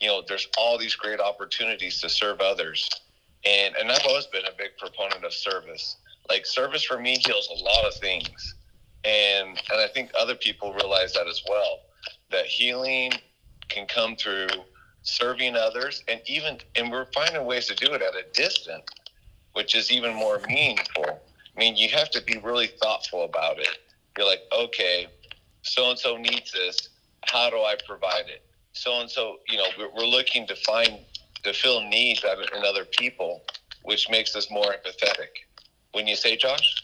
you 0.00 0.08
know, 0.08 0.22
there's 0.26 0.48
all 0.58 0.78
these 0.78 0.96
great 0.96 1.20
opportunities 1.20 2.00
to 2.00 2.08
serve 2.08 2.40
others. 2.40 2.88
And, 3.46 3.76
and 3.76 3.90
I've 3.92 4.06
always 4.06 4.26
been 4.26 4.46
a 4.46 4.56
big 4.56 4.76
proponent 4.78 5.24
of 5.24 5.32
service. 5.34 5.96
Like 6.30 6.46
service 6.46 6.84
for 6.84 6.98
me 6.98 7.18
heals 7.24 7.48
a 7.50 7.64
lot 7.64 7.84
of 7.86 7.94
things. 7.94 8.54
and 9.04 9.48
and 9.70 9.80
I 9.80 9.88
think 9.88 10.10
other 10.18 10.34
people 10.34 10.72
realize 10.74 11.12
that 11.14 11.26
as 11.26 11.42
well. 11.48 11.80
That 12.30 12.46
healing 12.46 13.12
can 13.68 13.86
come 13.86 14.16
through 14.16 14.48
serving 15.02 15.56
others, 15.56 16.04
and 16.08 16.20
even 16.26 16.58
and 16.76 16.90
we're 16.90 17.06
finding 17.14 17.44
ways 17.44 17.66
to 17.68 17.74
do 17.74 17.92
it 17.92 18.02
at 18.02 18.14
a 18.14 18.24
distance, 18.32 18.86
which 19.54 19.74
is 19.74 19.90
even 19.90 20.14
more 20.14 20.40
meaningful. 20.46 21.04
I 21.04 21.60
mean, 21.60 21.76
you 21.76 21.88
have 21.90 22.10
to 22.10 22.22
be 22.22 22.38
really 22.38 22.68
thoughtful 22.82 23.24
about 23.24 23.58
it. 23.58 23.78
You're 24.16 24.26
like, 24.26 24.42
okay, 24.52 25.08
so 25.62 25.90
and 25.90 25.98
so 25.98 26.16
needs 26.16 26.52
this. 26.52 26.88
How 27.24 27.50
do 27.50 27.56
I 27.56 27.76
provide 27.86 28.26
it? 28.28 28.42
So 28.72 29.00
and 29.00 29.10
so, 29.10 29.36
you 29.48 29.58
know, 29.58 29.66
we're, 29.78 30.06
looking 30.06 30.46
to 30.46 30.56
find 30.56 30.98
to 31.42 31.52
fill 31.52 31.82
needs 31.82 32.24
in 32.24 32.64
other 32.64 32.84
people, 32.84 33.42
which 33.82 34.08
makes 34.08 34.34
us 34.34 34.50
more 34.50 34.64
empathetic. 34.64 35.28
Wouldn't 35.94 36.08
you 36.08 36.16
say, 36.16 36.36
Josh? 36.36 36.82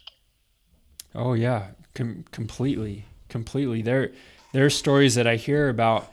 Oh 1.14 1.32
yeah, 1.32 1.68
Com- 1.94 2.25
completely, 2.30 3.06
completely. 3.28 3.82
There, 3.82 4.12
there 4.52 4.64
are 4.64 4.70
stories 4.70 5.14
that 5.14 5.26
I 5.26 5.37
hear 5.37 5.68
about 5.68 6.12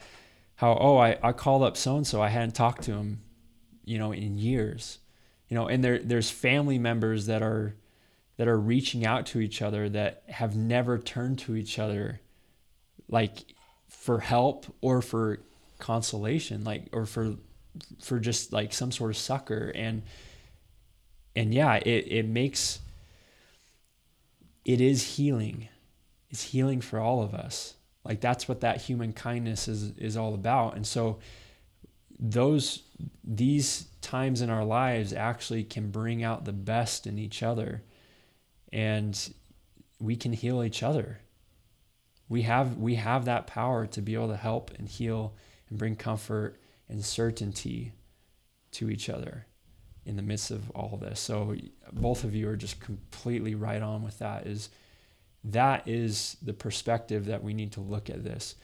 how 0.56 0.78
oh 0.80 0.98
I, 0.98 1.18
I 1.22 1.32
called 1.32 1.64
up 1.64 1.78
so 1.78 1.98
and 1.98 2.08
so 2.08 2.22
I 2.22 2.30
hadn't 2.30 2.56
talked 2.56 2.84
to 2.84 2.94
him, 2.94 3.22
you 3.84 4.00
know, 4.00 4.12
in 4.12 4.38
years, 4.38 5.00
you 5.48 5.56
know, 5.56 5.68
and 5.68 5.84
there 5.84 6.00
there's 6.00 6.30
family 6.30 6.78
members 6.78 7.28
that 7.28 7.42
are 7.42 7.76
that 8.38 8.48
are 8.48 8.60
reaching 8.60 9.06
out 9.06 9.26
to 9.28 9.40
each 9.40 9.62
other 9.62 9.88
that 9.90 10.24
have 10.28 10.56
never 10.56 10.98
turned 10.98 11.40
to 11.40 11.56
each 11.56 11.80
other, 11.80 12.20
like 13.08 13.54
for 13.88 14.20
help 14.20 14.66
or 14.82 15.02
for 15.02 15.40
consolation, 15.80 16.64
like 16.64 16.90
or 16.92 17.06
for 17.06 17.36
for 18.02 18.20
just 18.20 18.54
like 18.54 18.74
some 18.74 18.92
sort 18.92 19.12
of 19.12 19.18
succor 19.18 19.72
and 19.76 20.04
and 21.36 21.54
yeah, 21.54 21.76
it 21.76 22.06
it 22.08 22.28
makes 22.28 22.80
it 24.64 24.82
is 24.82 25.16
healing. 25.16 25.70
It's 26.30 26.44
healing 26.44 26.82
for 26.82 27.00
all 27.00 27.22
of 27.22 27.34
us. 27.34 27.76
Like 28.04 28.22
that's 28.22 28.48
what 28.48 28.62
that 28.62 28.82
human 28.82 29.14
kindness 29.14 29.68
is 29.68 29.92
is 29.98 30.18
all 30.18 30.34
about. 30.34 30.76
And 30.76 30.86
so 30.86 31.20
those 32.20 32.84
these 33.24 33.88
times 34.02 34.42
in 34.42 34.50
our 34.50 34.64
lives 34.64 35.12
actually 35.14 35.64
can 35.64 35.92
bring 35.92 36.24
out 36.24 36.46
the 36.46 36.54
best 36.54 37.08
in 37.08 37.18
each 37.18 37.44
other 37.44 37.84
and 38.72 39.34
we 40.00 40.16
can 40.16 40.34
heal 40.34 40.64
each 40.64 40.84
other. 40.84 41.20
We 42.28 42.44
have 42.44 42.78
we 42.78 42.96
have 42.96 43.26
that 43.26 43.48
power 43.48 43.86
to 43.88 44.02
be 44.02 44.14
able 44.14 44.30
to 44.30 44.38
help 44.38 44.72
and 44.78 44.88
heal 44.88 45.36
and 45.70 45.78
bring 45.78 45.96
comfort 45.96 46.60
and 46.90 47.04
certainty 47.04 47.94
to 48.72 48.90
each 48.90 49.10
other 49.10 49.46
in 50.06 50.16
the 50.16 50.22
midst 50.22 50.52
of 50.52 50.70
all 50.72 50.98
this. 50.98 51.20
So 51.20 51.56
both 51.92 52.24
of 52.24 52.36
you 52.36 52.50
are 52.50 52.56
just 52.56 52.80
completely 52.80 53.56
right 53.56 53.82
on 53.82 54.04
with 54.04 54.20
that 54.20 54.46
is 54.46 54.70
that 55.46 55.88
is 55.88 56.38
the 56.42 56.54
perspective 56.54 57.26
that 57.26 57.44
we 57.44 57.54
need 57.54 57.72
to 57.74 57.82
look 57.82 58.10
at 58.10 58.24
this. 58.24 58.56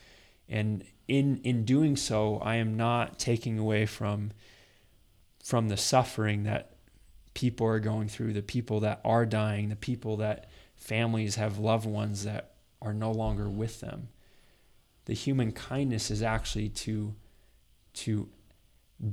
And 0.49 0.83
in 1.11 1.41
in 1.43 1.65
doing 1.65 1.97
so, 1.97 2.37
I 2.37 2.55
am 2.55 2.77
not 2.77 3.19
taking 3.19 3.59
away 3.59 3.85
from 3.85 4.31
from 5.43 5.67
the 5.67 5.75
suffering 5.75 6.43
that 6.43 6.71
people 7.33 7.67
are 7.67 7.81
going 7.81 8.07
through, 8.07 8.31
the 8.31 8.41
people 8.41 8.79
that 8.79 9.01
are 9.03 9.25
dying, 9.25 9.67
the 9.67 9.75
people 9.75 10.17
that 10.17 10.49
families 10.75 11.35
have 11.35 11.57
loved 11.57 11.85
ones 11.85 12.23
that 12.23 12.53
are 12.81 12.93
no 12.93 13.11
longer 13.11 13.49
with 13.49 13.81
them. 13.81 14.07
The 15.05 15.13
human 15.13 15.51
kindness 15.51 16.11
is 16.11 16.21
actually 16.23 16.69
to 16.69 17.13
to 17.93 18.29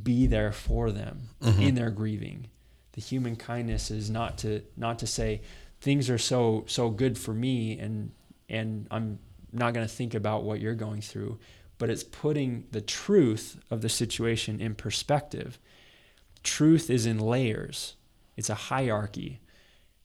be 0.04 0.28
there 0.28 0.52
for 0.52 0.92
them 0.92 1.30
mm-hmm. 1.42 1.60
in 1.60 1.74
their 1.74 1.90
grieving. 1.90 2.46
The 2.92 3.00
human 3.00 3.34
kindness 3.34 3.90
is 3.90 4.08
not 4.08 4.38
to 4.38 4.62
not 4.76 5.00
to 5.00 5.06
say 5.08 5.40
things 5.80 6.08
are 6.08 6.18
so 6.18 6.62
so 6.68 6.90
good 6.90 7.18
for 7.18 7.34
me 7.34 7.76
and 7.76 8.12
and 8.48 8.86
I'm 8.92 9.18
not 9.52 9.74
going 9.74 9.86
to 9.86 9.92
think 9.92 10.14
about 10.14 10.44
what 10.44 10.60
you're 10.60 10.74
going 10.74 11.00
through, 11.00 11.38
but 11.78 11.90
it's 11.90 12.04
putting 12.04 12.66
the 12.72 12.80
truth 12.80 13.60
of 13.70 13.80
the 13.80 13.88
situation 13.88 14.60
in 14.60 14.74
perspective. 14.74 15.58
Truth 16.42 16.90
is 16.90 17.06
in 17.06 17.18
layers. 17.18 17.94
It's 18.36 18.50
a 18.50 18.54
hierarchy. 18.54 19.40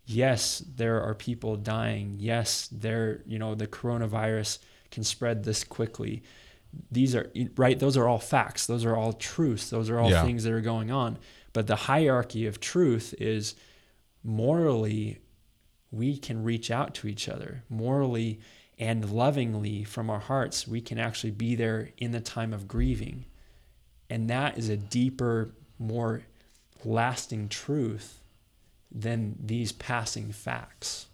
Yes, 0.05 0.59
there 0.59 1.01
are 1.01 1.15
people 1.15 1.55
dying. 1.55 2.17
Yes, 2.19 2.67
there, 2.71 3.21
you 3.25 3.39
know, 3.39 3.55
the 3.55 3.67
coronavirus 3.67 4.59
can 4.91 5.03
spread 5.03 5.43
this 5.43 5.63
quickly 5.63 6.23
these 6.91 7.15
are 7.15 7.31
right 7.55 7.79
those 7.79 7.97
are 7.97 8.07
all 8.07 8.19
facts 8.19 8.65
those 8.65 8.85
are 8.85 8.95
all 8.95 9.13
truths 9.13 9.69
those 9.69 9.89
are 9.89 9.99
all 9.99 10.09
yeah. 10.09 10.23
things 10.23 10.43
that 10.43 10.53
are 10.53 10.61
going 10.61 10.91
on 10.91 11.17
but 11.51 11.67
the 11.67 11.75
hierarchy 11.75 12.45
of 12.45 12.59
truth 12.59 13.13
is 13.19 13.55
morally 14.23 15.19
we 15.91 16.17
can 16.17 16.43
reach 16.43 16.71
out 16.71 16.93
to 16.95 17.07
each 17.07 17.29
other 17.29 17.63
morally 17.69 18.39
and 18.83 19.09
lovingly 19.09 19.85
from 19.85 20.09
our 20.09 20.19
hearts 20.19 20.67
we 20.67 20.81
can 20.81 20.99
actually 20.99 21.31
be 21.31 21.55
there 21.55 21.89
in 21.97 22.11
the 22.11 22.19
time 22.19 22.51
of 22.51 22.67
grieving 22.67 23.23
and 24.09 24.29
that 24.29 24.57
is 24.57 24.67
a 24.67 24.75
deeper 24.75 25.55
more 25.79 26.21
lasting 26.83 27.47
truth 27.47 28.19
than 28.91 29.35
these 29.39 29.71
passing 29.71 30.31
facts 30.31 31.07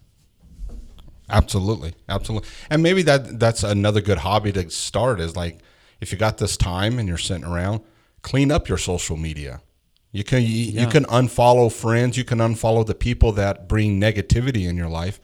Absolutely, 1.32 1.94
absolutely. 2.08 2.48
And 2.70 2.82
maybe 2.82 3.02
that 3.02 3.38
that's 3.38 3.62
another 3.62 4.00
good 4.00 4.18
hobby 4.18 4.50
to 4.50 4.68
start 4.68 5.20
is 5.20 5.36
like 5.36 5.60
if 6.00 6.10
you 6.10 6.18
got 6.18 6.38
this 6.38 6.56
time 6.56 6.98
and 6.98 7.06
you're 7.06 7.18
sitting 7.18 7.44
around, 7.44 7.82
clean 8.22 8.50
up 8.50 8.68
your 8.68 8.78
social 8.78 9.16
media. 9.16 9.62
You 10.10 10.24
can 10.24 10.42
you, 10.42 10.48
yeah. 10.48 10.80
you 10.80 10.86
can 10.88 11.04
unfollow 11.04 11.72
friends, 11.72 12.16
you 12.16 12.24
can 12.24 12.38
unfollow 12.38 12.84
the 12.84 12.96
people 12.96 13.30
that 13.32 13.68
bring 13.68 14.00
negativity 14.00 14.68
in 14.68 14.76
your 14.76 14.88
life 14.88 15.20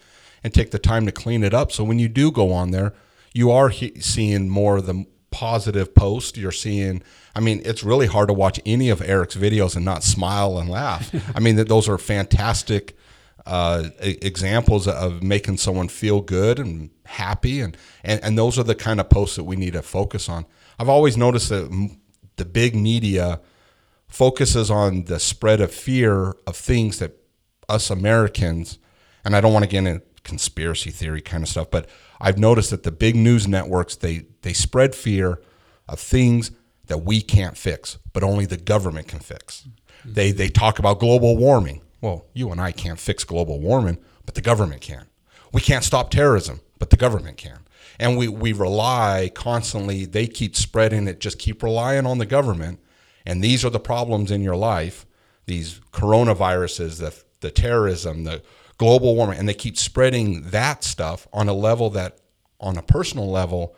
and 0.46 0.54
take 0.54 0.70
the 0.70 0.78
time 0.78 1.06
to 1.06 1.10
clean 1.10 1.42
it 1.42 1.52
up. 1.52 1.72
So 1.72 1.82
when 1.82 1.98
you 1.98 2.08
do 2.08 2.30
go 2.30 2.52
on 2.52 2.70
there, 2.70 2.94
you 3.34 3.50
are 3.50 3.68
he- 3.68 3.98
seeing 4.00 4.48
more 4.48 4.76
of 4.76 4.86
the 4.86 5.04
positive 5.32 5.92
post. 5.92 6.36
You're 6.36 6.52
seeing 6.52 7.02
I 7.34 7.40
mean, 7.40 7.62
it's 7.64 7.82
really 7.82 8.06
hard 8.06 8.28
to 8.28 8.32
watch 8.32 8.60
any 8.64 8.90
of 8.90 9.02
Eric's 9.02 9.34
videos 9.34 9.74
and 9.74 9.84
not 9.84 10.04
smile 10.04 10.56
and 10.56 10.70
laugh. 10.70 11.12
I 11.34 11.40
mean, 11.40 11.56
that 11.56 11.66
those 11.66 11.88
are 11.88 11.98
fantastic 11.98 12.96
uh, 13.44 13.88
examples 13.98 14.86
of 14.86 15.20
making 15.20 15.56
someone 15.56 15.88
feel 15.88 16.20
good 16.20 16.60
and 16.60 16.90
happy, 17.06 17.60
and, 17.60 17.76
and 18.04 18.20
and 18.22 18.38
those 18.38 18.56
are 18.56 18.62
the 18.62 18.76
kind 18.76 19.00
of 19.00 19.10
posts 19.10 19.34
that 19.34 19.44
we 19.44 19.56
need 19.56 19.72
to 19.72 19.82
focus 19.82 20.28
on. 20.28 20.46
I've 20.78 20.88
always 20.88 21.16
noticed 21.16 21.48
that 21.48 21.96
the 22.36 22.44
big 22.44 22.76
media 22.76 23.40
focuses 24.06 24.70
on 24.70 25.06
the 25.06 25.18
spread 25.18 25.60
of 25.60 25.74
fear 25.74 26.36
of 26.46 26.56
things 26.56 27.00
that 27.00 27.16
us 27.68 27.90
Americans, 27.90 28.78
and 29.24 29.34
I 29.34 29.40
don't 29.40 29.52
want 29.52 29.64
to 29.64 29.68
get 29.68 29.84
into 29.84 30.02
conspiracy 30.26 30.90
theory 30.90 31.22
kind 31.22 31.42
of 31.42 31.48
stuff, 31.48 31.70
but 31.70 31.88
I've 32.20 32.36
noticed 32.36 32.70
that 32.70 32.82
the 32.82 32.90
big 32.90 33.14
news 33.14 33.46
networks 33.46 33.94
they 33.96 34.26
they 34.42 34.52
spread 34.52 34.94
fear 34.94 35.40
of 35.88 36.00
things 36.00 36.50
that 36.86 36.98
we 36.98 37.22
can't 37.22 37.56
fix, 37.56 37.98
but 38.12 38.22
only 38.22 38.44
the 38.44 38.56
government 38.56 39.08
can 39.08 39.20
fix. 39.20 39.62
Mm-hmm. 39.62 40.12
They 40.12 40.32
they 40.32 40.48
talk 40.48 40.78
about 40.78 40.98
global 40.98 41.36
warming. 41.36 41.80
Well, 42.00 42.26
you 42.34 42.50
and 42.50 42.60
I 42.60 42.72
can't 42.72 42.98
fix 42.98 43.24
global 43.24 43.60
warming, 43.60 43.98
but 44.26 44.34
the 44.34 44.42
government 44.42 44.82
can. 44.82 45.06
We 45.52 45.60
can't 45.60 45.84
stop 45.84 46.10
terrorism, 46.10 46.60
but 46.78 46.90
the 46.90 46.96
government 46.96 47.36
can. 47.36 47.60
And 47.98 48.18
we, 48.18 48.28
we 48.28 48.52
rely 48.52 49.30
constantly, 49.34 50.04
they 50.04 50.26
keep 50.26 50.54
spreading 50.54 51.08
it, 51.08 51.18
just 51.18 51.38
keep 51.38 51.62
relying 51.62 52.04
on 52.04 52.18
the 52.18 52.26
government. 52.26 52.80
And 53.24 53.42
these 53.42 53.64
are 53.64 53.70
the 53.70 53.80
problems 53.80 54.30
in 54.30 54.42
your 54.42 54.56
life 54.56 55.06
these 55.46 55.80
coronaviruses, 55.92 56.98
the, 56.98 57.14
the 57.40 57.50
terrorism, 57.50 58.24
the 58.24 58.42
global 58.78 59.16
warming, 59.16 59.38
and 59.38 59.48
they 59.48 59.54
keep 59.54 59.76
spreading 59.76 60.42
that 60.50 60.84
stuff 60.84 61.26
on 61.32 61.48
a 61.48 61.52
level 61.52 61.90
that, 61.90 62.18
on 62.60 62.76
a 62.76 62.82
personal 62.82 63.30
level, 63.30 63.74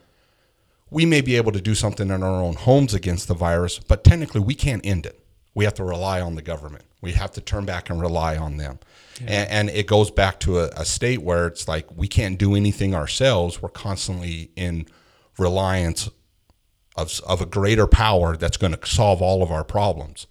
we 0.90 1.04
may 1.04 1.20
be 1.20 1.36
able 1.36 1.52
to 1.52 1.60
do 1.60 1.74
something 1.74 2.10
in 2.10 2.22
our 2.22 2.42
own 2.42 2.54
homes 2.54 2.94
against 2.94 3.28
the 3.28 3.34
virus, 3.34 3.78
but 3.78 4.04
technically 4.04 4.40
we 4.40 4.54
can't 4.54 4.84
end 4.84 5.06
it. 5.06 5.20
We 5.54 5.64
have 5.64 5.74
to 5.74 5.84
rely 5.84 6.20
on 6.20 6.34
the 6.34 6.42
government. 6.42 6.84
We 7.00 7.12
have 7.12 7.32
to 7.32 7.40
turn 7.40 7.64
back 7.64 7.90
and 7.90 8.00
rely 8.00 8.36
on 8.36 8.56
them. 8.56 8.78
Yeah. 9.20 9.26
And, 9.26 9.50
and, 9.50 9.70
it 9.70 9.86
goes 9.86 10.10
back 10.10 10.40
to 10.40 10.60
a, 10.60 10.68
a 10.76 10.84
state 10.84 11.22
where 11.22 11.46
it's 11.46 11.68
like 11.68 11.86
we 11.96 12.08
can't 12.08 12.38
do 12.38 12.54
anything 12.54 12.94
ourselves. 12.94 13.60
We're 13.60 13.68
constantly 13.68 14.50
in 14.56 14.86
reliance 15.38 16.08
of, 16.96 17.20
of 17.26 17.40
a 17.40 17.46
greater 17.46 17.86
power 17.86 18.36
that's 18.36 18.56
going 18.56 18.74
to 18.74 18.86
solve 18.86 19.22
all 19.22 19.42
of 19.42 19.50
our 19.50 19.64
problems. 19.64 20.26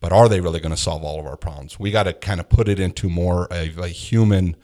But 0.00 0.12
are 0.12 0.28
they 0.28 0.40
really 0.40 0.60
going 0.60 0.74
to 0.74 0.80
solve 0.80 1.02
all 1.02 1.18
of 1.18 1.26
our 1.26 1.36
problems? 1.36 1.78
We 1.78 1.90
got 1.90 2.04
to 2.04 2.12
kind 2.12 2.38
of 2.38 2.48
put 2.48 2.68
it 2.68 2.78
into 2.78 3.08
more 3.08 3.46
of 3.50 3.78
a 3.78 3.88
human 3.88 4.56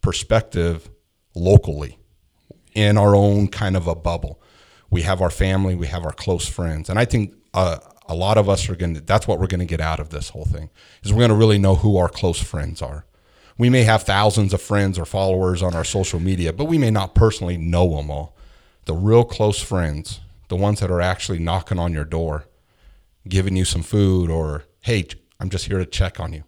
perspective 0.00 0.90
locally 1.34 1.98
in 2.74 2.96
our 2.96 3.14
own 3.14 3.48
kind 3.48 3.76
of 3.76 3.86
a 3.86 3.94
bubble. 3.94 4.40
We 4.90 5.02
have 5.02 5.20
our 5.20 5.30
family, 5.30 5.74
we 5.74 5.86
have 5.88 6.04
our 6.04 6.12
close 6.12 6.48
friends. 6.48 6.88
And 6.88 6.98
I 6.98 7.04
think 7.04 7.34
uh, 7.54 7.78
a 8.08 8.14
lot 8.14 8.38
of 8.38 8.48
us 8.48 8.68
are 8.68 8.76
going 8.76 8.94
to 8.94 9.00
that's 9.00 9.26
what 9.26 9.38
we're 9.38 9.46
going 9.46 9.60
to 9.60 9.66
get 9.66 9.80
out 9.80 10.00
of 10.00 10.10
this 10.10 10.30
whole 10.30 10.44
thing 10.44 10.70
is 11.02 11.12
we're 11.12 11.20
going 11.20 11.30
to 11.30 11.34
really 11.34 11.58
know 11.58 11.76
who 11.76 11.96
our 11.96 12.08
close 12.08 12.40
friends 12.40 12.82
are 12.82 13.04
we 13.58 13.70
may 13.70 13.84
have 13.84 14.02
thousands 14.02 14.52
of 14.52 14.60
friends 14.60 14.98
or 14.98 15.04
followers 15.04 15.62
on 15.62 15.74
our 15.74 15.84
social 15.84 16.20
media 16.20 16.52
but 16.52 16.64
we 16.66 16.78
may 16.78 16.90
not 16.90 17.14
personally 17.14 17.56
know 17.56 17.96
them 17.96 18.10
all 18.10 18.36
the 18.84 18.94
real 18.94 19.24
close 19.24 19.60
friends 19.60 20.20
the 20.48 20.56
ones 20.56 20.80
that 20.80 20.90
are 20.90 21.00
actually 21.00 21.38
knocking 21.38 21.78
on 21.78 21.92
your 21.92 22.04
door 22.04 22.46
giving 23.28 23.56
you 23.56 23.64
some 23.64 23.82
food 23.82 24.30
or 24.30 24.64
hey 24.80 25.06
i'm 25.40 25.48
just 25.50 25.66
here 25.66 25.78
to 25.78 25.86
check 25.86 26.18
on 26.20 26.32
you 26.32 26.42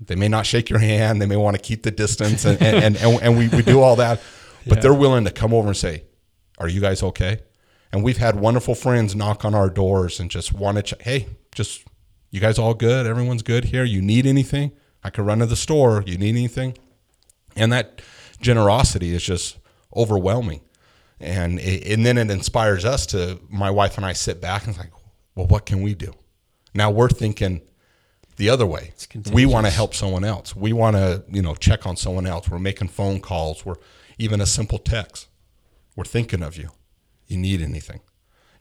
they 0.00 0.14
may 0.14 0.28
not 0.28 0.46
shake 0.46 0.70
your 0.70 0.78
hand 0.78 1.20
they 1.20 1.26
may 1.26 1.36
want 1.36 1.56
to 1.56 1.62
keep 1.62 1.82
the 1.82 1.90
distance 1.90 2.44
and, 2.44 2.60
and, 2.62 2.96
and, 2.96 3.22
and 3.22 3.36
we, 3.38 3.48
we 3.48 3.62
do 3.62 3.80
all 3.80 3.96
that 3.96 4.20
but 4.66 4.76
Yeah. 4.78 4.82
they're 4.82 4.94
willing 4.94 5.24
to 5.24 5.30
come 5.30 5.54
over 5.54 5.68
and 5.68 5.76
say, 5.76 6.04
"Are 6.58 6.68
you 6.68 6.80
guys 6.80 7.02
okay?" 7.02 7.38
And 7.90 8.04
we've 8.04 8.18
had 8.18 8.36
wonderful 8.36 8.74
friends 8.74 9.14
knock 9.16 9.44
on 9.46 9.54
our 9.54 9.70
doors 9.70 10.20
and 10.20 10.30
just 10.30 10.52
want 10.52 10.76
to, 10.76 10.82
ch- 10.82 11.00
hey, 11.02 11.26
just 11.54 11.84
you 12.30 12.38
guys 12.40 12.58
all 12.58 12.74
good? 12.74 13.06
Everyone's 13.06 13.42
good 13.42 13.64
here. 13.66 13.82
You 13.84 14.02
need 14.02 14.26
anything? 14.26 14.72
I 15.02 15.08
could 15.08 15.24
run 15.24 15.38
to 15.38 15.46
the 15.46 15.56
store. 15.56 16.02
You 16.06 16.18
need 16.18 16.30
anything? 16.36 16.76
And 17.56 17.72
that 17.72 18.02
generosity 18.42 19.14
is 19.14 19.22
just 19.22 19.56
overwhelming. 19.96 20.60
And 21.18 21.58
it, 21.60 21.86
and 21.90 22.04
then 22.04 22.18
it 22.18 22.30
inspires 22.30 22.84
us 22.84 23.06
to 23.06 23.40
my 23.48 23.70
wife 23.70 23.96
and 23.96 24.04
I 24.04 24.12
sit 24.12 24.38
back 24.38 24.62
and 24.66 24.70
it's 24.70 24.78
like, 24.78 24.92
well, 25.38 25.46
what 25.46 25.66
can 25.66 25.82
we 25.82 25.94
do? 25.94 26.12
Now 26.74 26.90
we're 26.90 27.08
thinking 27.08 27.62
the 28.38 28.50
other 28.50 28.66
way. 28.66 28.92
We 29.32 29.46
want 29.46 29.66
to 29.66 29.70
help 29.70 29.94
someone 29.94 30.24
else. 30.24 30.56
We 30.56 30.72
want 30.72 30.96
to, 30.96 31.22
you 31.30 31.42
know, 31.42 31.54
check 31.54 31.86
on 31.86 31.96
someone 31.96 32.26
else. 32.26 32.48
We're 32.48 32.58
making 32.58 32.88
phone 32.88 33.20
calls. 33.20 33.64
We're 33.64 33.76
even 34.18 34.40
a 34.40 34.46
simple 34.46 34.78
text. 34.78 35.28
We're 35.94 36.02
thinking 36.02 36.42
of 36.42 36.56
you. 36.56 36.70
You 37.28 37.36
need 37.36 37.62
anything, 37.62 38.00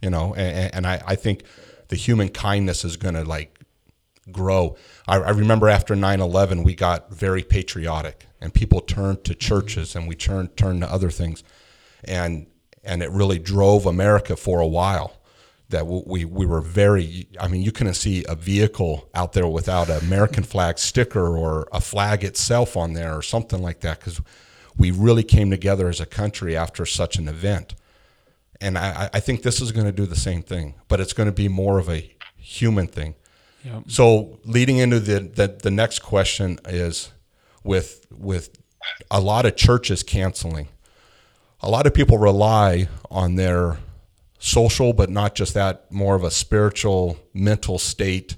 you 0.04 0.12
know? 0.12 0.36
And, 0.36 0.72
and 0.76 0.86
I, 0.86 1.02
I 1.04 1.16
think 1.16 1.46
the 1.88 1.96
human 1.96 2.30
kindness 2.30 2.86
is 2.86 2.96
going 2.96 3.16
to 3.16 3.24
like 3.24 3.60
grow. 4.32 4.76
I, 5.08 5.16
I 5.16 5.30
remember 5.32 5.70
after 5.70 5.96
9-11, 5.96 6.64
we 6.64 6.76
got 6.76 7.12
very 7.12 7.42
patriotic 7.42 8.28
and 8.40 8.54
people 8.54 8.82
turned 8.82 9.24
to 9.24 9.32
mm-hmm. 9.32 9.40
churches 9.40 9.96
and 9.96 10.08
we 10.08 10.14
turned, 10.14 10.56
turned 10.56 10.82
to 10.82 10.92
other 10.92 11.10
things. 11.10 11.44
And, 12.04 12.46
and 12.84 13.02
it 13.02 13.10
really 13.10 13.40
drove 13.40 13.88
America 13.88 14.36
for 14.36 14.60
a 14.60 14.68
while 14.68 15.17
that 15.70 15.86
we, 15.86 16.24
we 16.24 16.46
were 16.46 16.62
very, 16.62 17.28
I 17.40 17.48
mean, 17.48 17.62
you 17.62 17.72
couldn't 17.72 17.96
see 17.96 18.24
a 18.28 18.36
vehicle 18.36 19.10
out 19.14 19.34
there 19.34 19.48
without 19.48 19.90
an 19.90 20.00
American 20.00 20.44
flag 20.44 20.80
sticker 20.80 21.38
or 21.38 21.68
a 21.74 21.82
flag 21.82 22.24
itself 22.24 22.78
on 22.78 22.94
there 22.94 23.16
or 23.16 23.22
something 23.22 23.62
like 23.62 23.82
that. 23.82 24.00
Cause 24.00 24.22
we 24.78 24.92
really 24.92 25.24
came 25.24 25.50
together 25.50 25.90
as 25.90 26.00
a 26.00 26.06
country 26.06 26.56
after 26.56 26.86
such 26.86 27.18
an 27.18 27.28
event. 27.28 27.76
And 28.62 28.78
I, 28.78 29.10
I 29.14 29.20
think 29.20 29.44
this 29.44 29.62
is 29.62 29.72
going 29.72 29.86
to 29.86 29.92
do 29.92 30.06
the 30.06 30.16
same 30.16 30.42
thing, 30.42 30.76
but 30.88 31.00
it's 31.00 31.14
going 31.14 31.28
to 31.28 31.34
be 31.34 31.48
more 31.48 31.80
of 31.80 31.90
a 31.90 32.16
human 32.38 32.88
thing. 32.88 33.16
Yep. 33.64 33.84
So 33.88 34.40
leading 34.46 34.78
into 34.78 35.00
the, 35.00 35.20
the 35.20 35.48
the 35.48 35.72
next 35.72 36.00
question 36.00 36.60
is 36.68 37.12
with 37.64 38.06
with 38.10 38.58
a 39.12 39.20
lot 39.20 39.46
of 39.46 39.56
churches 39.56 40.04
canceling, 40.04 40.70
a 41.62 41.70
lot 41.70 41.86
of 41.86 41.94
people 41.94 42.18
rely 42.18 42.88
on 43.12 43.36
their 43.36 43.78
social, 44.40 44.94
but 44.94 45.10
not 45.10 45.36
just 45.36 45.54
that, 45.54 45.92
more 45.92 46.16
of 46.16 46.24
a 46.24 46.32
spiritual, 46.32 47.18
mental 47.34 47.78
state 47.78 48.36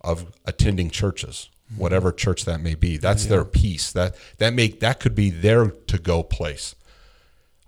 of 0.00 0.32
attending 0.44 0.90
churches, 0.90 1.50
mm-hmm. 1.70 1.80
whatever 1.80 2.12
church 2.12 2.44
that 2.44 2.60
may 2.60 2.74
be. 2.74 2.96
That's 2.96 3.26
their 3.26 3.44
peace. 3.44 3.92
That 3.92 4.16
that 4.38 4.54
make 4.54 4.80
that 4.80 5.00
could 5.00 5.14
be 5.14 5.30
their 5.30 5.70
to 5.70 5.98
go 5.98 6.22
place 6.22 6.74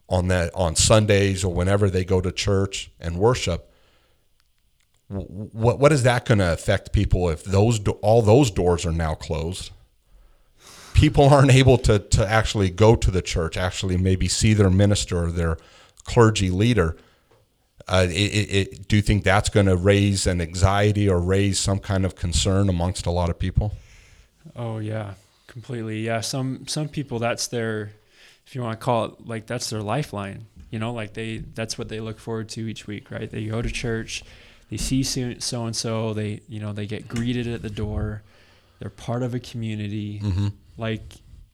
on 0.09 0.29
that 0.29 0.55
on 0.55 0.77
Sundays 0.77 1.45
or 1.45 1.53
whenever 1.53 1.91
they 1.91 2.05
go 2.05 2.21
to 2.21 2.33
church 2.33 2.91
and 3.01 3.19
worship 3.19 3.69
what 5.13 5.79
what 5.79 5.93
is 5.93 6.03
that 6.05 6.25
going 6.25 6.39
to 6.39 6.53
affect 6.53 6.93
people 6.93 7.29
if 7.29 7.45
those 7.45 7.79
do- 7.79 7.93
all 8.03 8.23
those 8.23 8.51
doors 8.51 8.87
are 8.87 8.93
now 8.93 9.15
closed? 9.15 9.71
People 10.95 11.29
aren't 11.29 11.53
able 11.53 11.79
to 11.79 11.99
to 11.99 12.27
actually 12.27 12.71
go 12.71 12.97
to 12.97 13.11
the 13.11 13.23
church, 13.23 13.57
actually 13.57 13.97
maybe 13.97 14.29
see 14.29 14.55
their 14.55 14.71
minister 14.71 15.25
or 15.25 15.31
their 15.31 15.57
clergy 16.05 16.51
leader. 16.51 16.97
Uh, 17.89 18.07
it, 18.09 18.13
it, 18.13 18.89
do 18.89 18.97
you 18.97 19.03
think 19.03 19.25
that's 19.25 19.49
going 19.49 19.67
to 19.67 19.77
raise 19.77 20.27
an 20.27 20.41
anxiety 20.41 21.09
or 21.09 21.21
raise 21.21 21.59
some 21.59 21.79
kind 21.79 22.05
of 22.05 22.15
concern 22.15 22.69
amongst 22.69 23.07
a 23.07 23.11
lot 23.11 23.29
of 23.31 23.39
people? 23.39 23.73
Oh 24.55 24.79
yeah, 24.79 25.15
completely. 25.47 26.01
Yeah, 26.01 26.21
some 26.21 26.67
some 26.67 26.89
people 26.89 27.19
that's 27.19 27.47
their, 27.49 27.93
if 28.47 28.55
you 28.55 28.63
want 28.63 28.79
to 28.79 28.85
call 28.85 29.05
it 29.07 29.27
like 29.27 29.47
that's 29.47 29.71
their 29.71 29.83
lifeline. 29.83 30.47
You 30.71 30.79
know, 30.79 30.93
like 30.93 31.15
they 31.15 31.39
that's 31.39 31.77
what 31.77 31.89
they 31.89 32.01
look 32.01 32.19
forward 32.19 32.49
to 32.51 32.69
each 32.69 32.87
week, 32.87 33.11
right? 33.11 33.31
They 33.31 33.47
go 33.47 33.61
to 33.61 33.71
church, 33.71 34.23
they 34.71 34.77
see 34.77 35.03
so 35.03 35.65
and 35.67 35.77
so, 35.77 36.15
they 36.15 36.41
you 36.49 36.61
know 36.61 36.73
they 36.73 36.87
get 36.87 37.09
greeted 37.09 37.47
at 37.47 37.63
the 37.63 37.71
door, 37.71 38.23
they're 38.79 38.91
part 38.91 39.23
of 39.23 39.35
a 39.35 39.39
community. 39.39 40.21
Like, 40.79 41.03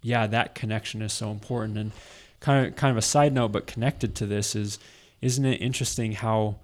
yeah, 0.00 0.28
that 0.28 0.54
connection 0.54 1.02
is 1.02 1.12
so 1.12 1.30
important. 1.30 1.76
And 1.76 1.92
kind 2.40 2.66
of 2.66 2.76
kind 2.76 2.90
of 2.92 2.96
a 2.96 3.02
side 3.02 3.32
note, 3.32 3.52
but 3.52 3.66
connected 3.66 4.14
to 4.16 4.26
this 4.26 4.54
is, 4.54 4.78
isn't 5.20 5.44
it 5.44 5.60
interesting 5.60 6.12
how 6.12 6.56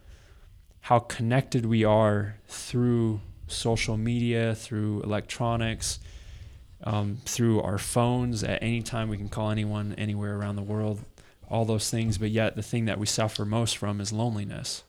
how 0.82 0.98
connected 0.98 1.64
we 1.64 1.82
are 1.82 2.36
through 2.46 3.20
social 3.46 3.96
media, 3.96 4.54
through 4.54 5.00
electronics, 5.02 5.98
um, 6.82 7.16
through 7.24 7.62
our 7.62 7.78
phones. 7.78 8.44
At 8.44 8.62
any 8.62 8.82
time, 8.82 9.08
we 9.08 9.16
can 9.16 9.30
call 9.30 9.50
anyone 9.50 9.94
anywhere 9.96 10.36
around 10.36 10.56
the 10.56 10.62
world, 10.62 11.00
all 11.48 11.64
those 11.64 11.90
things. 11.90 12.18
But 12.18 12.30
yet, 12.30 12.54
the 12.54 12.62
thing 12.62 12.84
that 12.84 12.98
we 12.98 13.06
suffer 13.06 13.46
most 13.46 13.78
from 13.78 13.98
is 13.98 14.12
loneliness. 14.12 14.84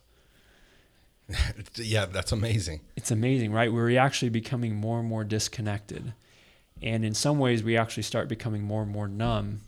yeah, 1.75 2.05
that's 2.05 2.33
amazing. 2.33 2.81
It's 2.97 3.11
amazing, 3.11 3.51
right? 3.51 3.71
We're 3.71 3.97
actually 3.97 4.29
becoming 4.29 4.75
more 4.75 4.99
and 4.99 5.07
more 5.07 5.23
disconnected. 5.23 6.13
And 6.81 7.05
in 7.05 7.13
some 7.13 7.39
ways, 7.39 7.63
we 7.63 7.77
actually 7.77 8.03
start 8.03 8.27
becoming 8.27 8.63
more 8.63 8.83
and 8.83 8.91
more 8.91 9.07
numb 9.07 9.61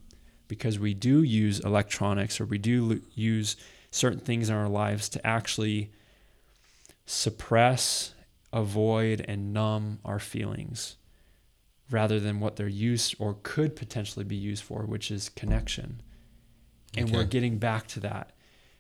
because 0.48 0.78
we 0.78 0.94
do 0.94 1.24
use 1.24 1.60
electronics 1.62 2.40
or 2.40 2.46
we 2.46 2.58
do 2.58 2.92
l- 2.92 3.00
use 3.16 3.56
certain 3.92 4.20
things 4.20 4.50
in 4.50 4.56
our 4.56 4.70
lives 4.70 5.10
to 5.10 5.26
actually 5.26 5.92
suppress, 7.06 8.14
avoid, 8.52 9.24
and 9.28 9.54
numb 9.54 10.00
our 10.04 10.20
feelings 10.20 10.98
rather 11.90 12.20
than 12.20 12.40
what 12.40 12.58
they're 12.58 12.68
used 12.68 13.16
or 13.18 13.38
could 13.44 13.76
potentially 13.76 14.26
be 14.26 14.36
used 14.36 14.64
for, 14.64 14.86
which 14.86 15.10
is 15.10 15.30
connection. 15.30 16.02
And 16.96 17.12
we're 17.12 17.24
getting 17.24 17.58
back 17.60 17.88
to 17.88 18.00
that. 18.02 18.32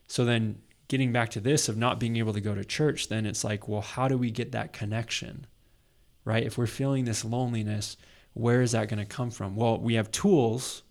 So 0.07 0.25
then 0.25 0.61
getting 0.87 1.11
back 1.11 1.29
to 1.29 1.39
this 1.39 1.69
of 1.69 1.77
not 1.77 1.99
being 1.99 2.17
able 2.17 2.33
to 2.33 2.41
go 2.41 2.55
to 2.55 2.65
church, 2.65 3.07
then 3.07 3.25
it's 3.25 3.43
like, 3.43 3.67
well, 3.67 3.81
how 3.81 4.07
do 4.07 4.17
we 4.17 4.31
get 4.31 4.51
that 4.53 4.73
connection? 4.73 5.45
Right? 6.25 6.43
If 6.43 6.57
we're 6.57 6.67
feeling 6.67 7.05
this 7.05 7.23
loneliness, 7.23 7.95
where 8.33 8.61
is 8.61 8.73
that 8.73 8.89
going 8.89 8.99
to 8.99 9.05
come 9.05 9.31
from? 9.31 9.55
Well, 9.55 9.77
we 9.77 9.95
have 9.95 10.11
tools 10.11 10.83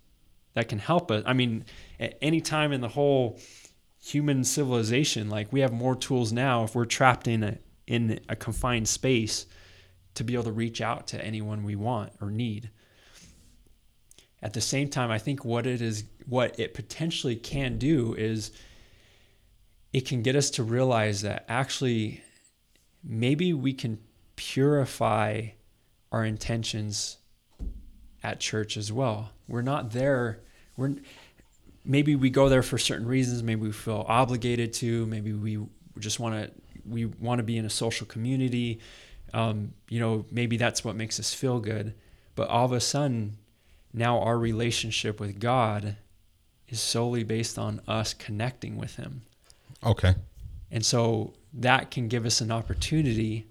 that 0.55 0.69
can 0.69 0.79
help 0.79 1.11
us. 1.11 1.23
I 1.27 1.33
mean, 1.33 1.65
at 2.01 2.17
any 2.23 2.41
time 2.41 2.73
in 2.73 2.81
the 2.81 2.89
whole 2.89 3.39
human 4.07 4.45
civilization, 4.45 5.29
like 5.29 5.53
we 5.53 5.61
have 5.61 5.73
more 5.73 5.97
tools 5.97 6.33
now 6.33 6.63
if 6.63 6.75
we're 6.75 6.85
trapped 6.85 7.27
in 7.27 7.43
a 7.43 7.59
in 7.87 8.21
a 8.29 8.37
confined 8.37 8.89
space 8.89 9.47
to 10.15 10.25
be 10.25 10.35
able 10.35 10.45
to 10.45 10.53
reach 10.53 10.81
out 10.81 11.07
to 11.09 11.25
anyone 11.25 11.63
we 11.63 11.77
want 11.77 12.13
or 12.21 12.31
need. 12.31 12.71
At 14.43 14.53
the 14.53 14.61
same 14.61 14.89
time, 14.89 15.11
I 15.11 15.19
think 15.19 15.45
what 15.45 15.67
it 15.67 15.83
is 15.83 16.05
what 16.27 16.59
it 16.59 16.73
potentially 16.73 17.37
can 17.37 17.79
do 17.79 18.15
is 18.15 18.53
it 19.93 20.07
can 20.07 20.23
get 20.23 20.37
us 20.37 20.51
to 20.51 20.63
realize 20.63 21.23
that 21.23 21.45
actually 21.49 22.23
maybe 23.03 23.53
we 23.53 23.73
can 23.73 23.99
purify 24.37 25.49
our 26.13 26.25
intentions 26.25 27.17
at 28.23 28.39
church 28.39 28.77
as 28.77 28.93
well. 28.93 29.31
We're 29.49 29.63
not 29.63 29.91
there. 29.91 30.43
We're 30.77 30.97
maybe 31.87 32.17
we 32.17 32.31
go 32.31 32.49
there 32.49 32.63
for 32.63 32.79
certain 32.79 33.07
reasons. 33.07 33.43
Maybe 33.43 33.63
we 33.63 33.73
feel 33.73 34.05
obligated 34.09 34.73
to. 34.75 35.07
Maybe 35.07 35.33
we 35.33 35.59
just 35.99 36.21
want 36.21 36.35
to. 36.35 36.51
We 36.89 37.07
want 37.07 37.39
to 37.39 37.43
be 37.43 37.57
in 37.57 37.65
a 37.65 37.71
social 37.71 38.07
community. 38.07 38.81
Um, 39.33 39.73
you 39.89 39.99
know, 39.99 40.25
maybe 40.31 40.57
that's 40.57 40.85
what 40.85 40.95
makes 40.95 41.19
us 41.19 41.35
feel 41.35 41.59
good. 41.59 41.95
But 42.35 42.49
all 42.49 42.65
of 42.65 42.73
a 42.73 42.81
sudden, 42.81 43.39
now 43.93 44.21
our 44.21 44.39
relationship 44.39 45.19
with 45.19 45.41
God 45.41 45.97
is 46.69 46.81
solely 46.81 47.25
based 47.25 47.59
on 47.59 47.81
us 47.89 48.15
connecting 48.15 48.77
with 48.77 48.97
Him. 48.97 49.23
Okay. 49.85 50.15
And 50.71 50.85
so 50.85 51.35
that 51.55 51.91
can 51.91 52.09
give 52.09 52.27
us 52.27 52.41
an 52.41 52.53
opportunity 52.53 53.47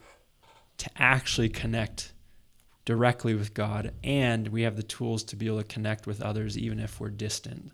to 0.77 0.89
actually 0.97 1.49
connect 1.49 2.13
directly 2.85 3.33
with 3.33 3.53
God. 3.53 3.93
And 4.03 4.49
we 4.49 4.61
have 4.61 4.75
the 4.75 4.83
tools 4.83 5.23
to 5.25 5.35
be 5.35 5.47
able 5.47 5.57
to 5.57 5.63
connect 5.63 6.05
with 6.07 6.21
others, 6.21 6.57
even 6.57 6.79
if 6.79 6.99
we're 6.99 7.09
distant. 7.09 7.71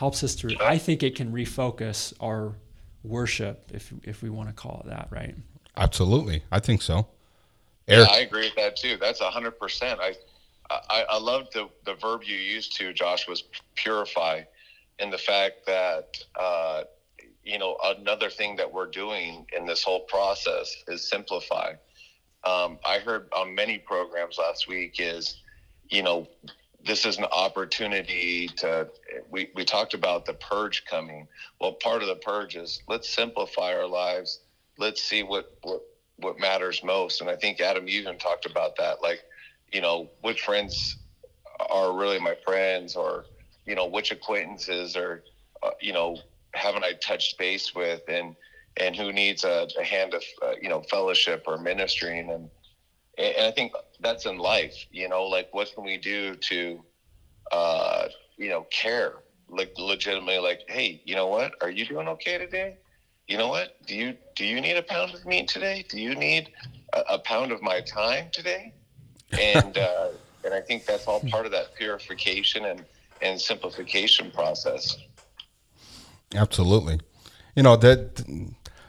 Helps 0.00 0.24
us 0.24 0.34
to, 0.36 0.56
I 0.62 0.78
think 0.78 1.02
it 1.02 1.14
can 1.14 1.30
refocus 1.30 2.14
our 2.20 2.54
worship, 3.04 3.70
if, 3.70 3.92
if 4.02 4.22
we 4.22 4.30
want 4.30 4.48
to 4.48 4.54
call 4.54 4.80
it 4.82 4.88
that, 4.88 5.08
right? 5.10 5.34
Absolutely. 5.76 6.42
I 6.50 6.58
think 6.58 6.80
so. 6.80 7.06
Yeah, 7.86 8.06
I 8.10 8.20
agree 8.20 8.46
with 8.46 8.54
that 8.56 8.76
too. 8.76 8.96
That's 8.96 9.20
a 9.20 9.30
hundred 9.30 9.58
percent. 9.58 10.00
I, 10.00 10.14
I, 10.70 11.04
I 11.10 11.18
love 11.18 11.50
the 11.52 11.68
the 11.84 11.96
verb 11.96 12.22
you 12.24 12.36
used 12.36 12.76
to, 12.76 12.94
Josh, 12.94 13.28
was 13.28 13.44
purify, 13.74 14.40
and 15.00 15.12
the 15.12 15.18
fact 15.18 15.66
that 15.66 16.16
uh, 16.38 16.84
you 17.44 17.58
know 17.58 17.76
another 17.84 18.30
thing 18.30 18.56
that 18.56 18.72
we're 18.72 18.90
doing 18.90 19.44
in 19.54 19.66
this 19.66 19.82
whole 19.82 20.00
process 20.00 20.74
is 20.88 21.06
simplify. 21.06 21.72
Um, 22.44 22.78
I 22.86 23.00
heard 23.00 23.28
on 23.36 23.54
many 23.54 23.76
programs 23.76 24.38
last 24.38 24.66
week 24.66 24.94
is, 24.98 25.40
you 25.90 26.02
know, 26.02 26.26
this 26.84 27.04
is 27.04 27.18
an 27.18 27.24
opportunity 27.24 28.48
to. 28.58 28.88
We 29.30 29.48
we 29.54 29.64
talked 29.64 29.94
about 29.94 30.24
the 30.26 30.34
purge 30.34 30.84
coming. 30.84 31.28
Well, 31.60 31.72
part 31.72 32.02
of 32.02 32.08
the 32.08 32.16
purge 32.16 32.56
is 32.56 32.80
let's 32.88 33.08
simplify 33.08 33.74
our 33.74 33.86
lives. 33.86 34.40
Let's 34.78 35.02
see 35.02 35.22
what 35.22 35.46
what 35.62 35.82
what 36.16 36.38
matters 36.38 36.82
most. 36.82 37.20
And 37.20 37.30
I 37.30 37.36
think 37.36 37.60
Adam, 37.60 37.88
you 37.88 38.00
even 38.00 38.18
talked 38.18 38.46
about 38.46 38.76
that. 38.76 39.02
Like, 39.02 39.20
you 39.72 39.80
know, 39.80 40.10
which 40.22 40.42
friends 40.42 40.96
are 41.70 41.92
really 41.92 42.18
my 42.18 42.36
friends, 42.44 42.96
or 42.96 43.24
you 43.66 43.74
know, 43.74 43.86
which 43.86 44.10
acquaintances 44.10 44.96
or, 44.96 45.22
uh, 45.62 45.70
you 45.80 45.92
know, 45.92 46.16
haven't 46.54 46.84
I 46.84 46.94
touched 46.94 47.38
base 47.38 47.74
with 47.74 48.02
and, 48.08 48.34
and 48.76 48.96
who 48.96 49.12
needs 49.12 49.44
a, 49.44 49.68
a 49.78 49.84
hand 49.84 50.14
of, 50.14 50.24
uh, 50.42 50.52
you 50.60 50.68
know, 50.68 50.82
fellowship 50.90 51.44
or 51.46 51.58
ministering. 51.58 52.30
And, 52.30 52.50
and 53.20 53.46
I 53.46 53.50
think 53.50 53.72
that's 54.00 54.26
in 54.26 54.38
life, 54.38 54.86
you 54.90 55.08
know, 55.08 55.24
like 55.24 55.48
what 55.52 55.72
can 55.74 55.84
we 55.84 55.96
do 55.96 56.34
to, 56.34 56.84
uh, 57.52 58.08
you 58.36 58.48
know, 58.48 58.66
care 58.70 59.14
like 59.48 59.72
legitimately 59.76 60.38
like, 60.38 60.60
Hey, 60.68 61.02
you 61.04 61.14
know 61.14 61.26
what? 61.26 61.52
Are 61.60 61.70
you 61.70 61.84
doing 61.84 62.08
okay 62.08 62.38
today? 62.38 62.78
You 63.26 63.38
know 63.38 63.48
what? 63.48 63.76
Do 63.86 63.94
you, 63.94 64.16
do 64.36 64.44
you 64.44 64.60
need 64.60 64.76
a 64.76 64.82
pound 64.82 65.14
of 65.14 65.24
meat 65.26 65.48
today? 65.48 65.84
Do 65.88 66.00
you 66.00 66.14
need 66.14 66.50
a, 66.92 67.00
a 67.14 67.18
pound 67.18 67.52
of 67.52 67.62
my 67.62 67.80
time 67.80 68.28
today? 68.32 68.72
And, 69.32 69.76
uh, 69.76 70.08
and 70.44 70.54
I 70.54 70.60
think 70.60 70.86
that's 70.86 71.06
all 71.06 71.20
part 71.20 71.46
of 71.46 71.52
that 71.52 71.74
purification 71.74 72.64
and, 72.64 72.84
and 73.22 73.40
simplification 73.40 74.30
process. 74.30 74.96
Absolutely. 76.34 77.00
You 77.54 77.62
know, 77.62 77.76
that 77.76 78.24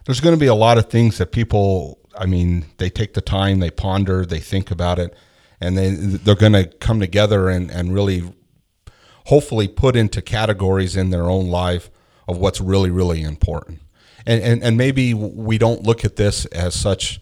there's 0.05 0.19
going 0.19 0.35
to 0.35 0.39
be 0.39 0.47
a 0.47 0.55
lot 0.55 0.77
of 0.77 0.89
things 0.89 1.17
that 1.17 1.31
people, 1.31 1.99
I 2.17 2.25
mean, 2.25 2.65
they 2.77 2.89
take 2.89 3.13
the 3.13 3.21
time, 3.21 3.59
they 3.59 3.71
ponder, 3.71 4.25
they 4.25 4.39
think 4.39 4.71
about 4.71 4.99
it, 4.99 5.15
and 5.59 5.77
they, 5.77 5.91
they're 5.91 6.35
going 6.35 6.53
to 6.53 6.65
come 6.65 6.99
together 6.99 7.49
and, 7.49 7.69
and 7.71 7.93
really 7.93 8.33
hopefully 9.25 9.67
put 9.67 9.95
into 9.95 10.21
categories 10.21 10.95
in 10.95 11.09
their 11.09 11.29
own 11.29 11.49
life 11.49 11.89
of 12.27 12.37
what's 12.37 12.59
really, 12.59 12.89
really 12.89 13.21
important. 13.21 13.79
And, 14.25 14.41
and, 14.41 14.63
and 14.63 14.77
maybe 14.77 15.13
we 15.13 15.57
don't 15.57 15.83
look 15.83 16.05
at 16.05 16.15
this 16.15 16.45
as 16.47 16.75
such. 16.75 17.19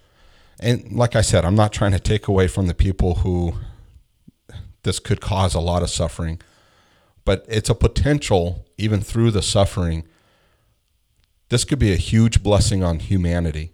And 0.59 0.91
like 0.91 1.15
I 1.15 1.21
said, 1.21 1.45
I'm 1.45 1.55
not 1.55 1.71
trying 1.71 1.91
to 1.91 1.99
take 1.99 2.27
away 2.27 2.47
from 2.47 2.67
the 2.67 2.73
people 2.73 3.15
who 3.15 3.53
this 4.83 4.99
could 4.99 5.21
cause 5.21 5.53
a 5.53 5.59
lot 5.59 5.83
of 5.83 5.89
suffering, 5.89 6.41
but 7.25 7.45
it's 7.47 7.69
a 7.69 7.75
potential, 7.75 8.65
even 8.77 9.01
through 9.01 9.31
the 9.31 9.41
suffering, 9.41 10.05
this 11.49 11.63
could 11.63 11.79
be 11.79 11.91
a 11.91 11.97
huge 11.97 12.43
blessing 12.43 12.83
on 12.83 12.99
humanity. 12.99 13.73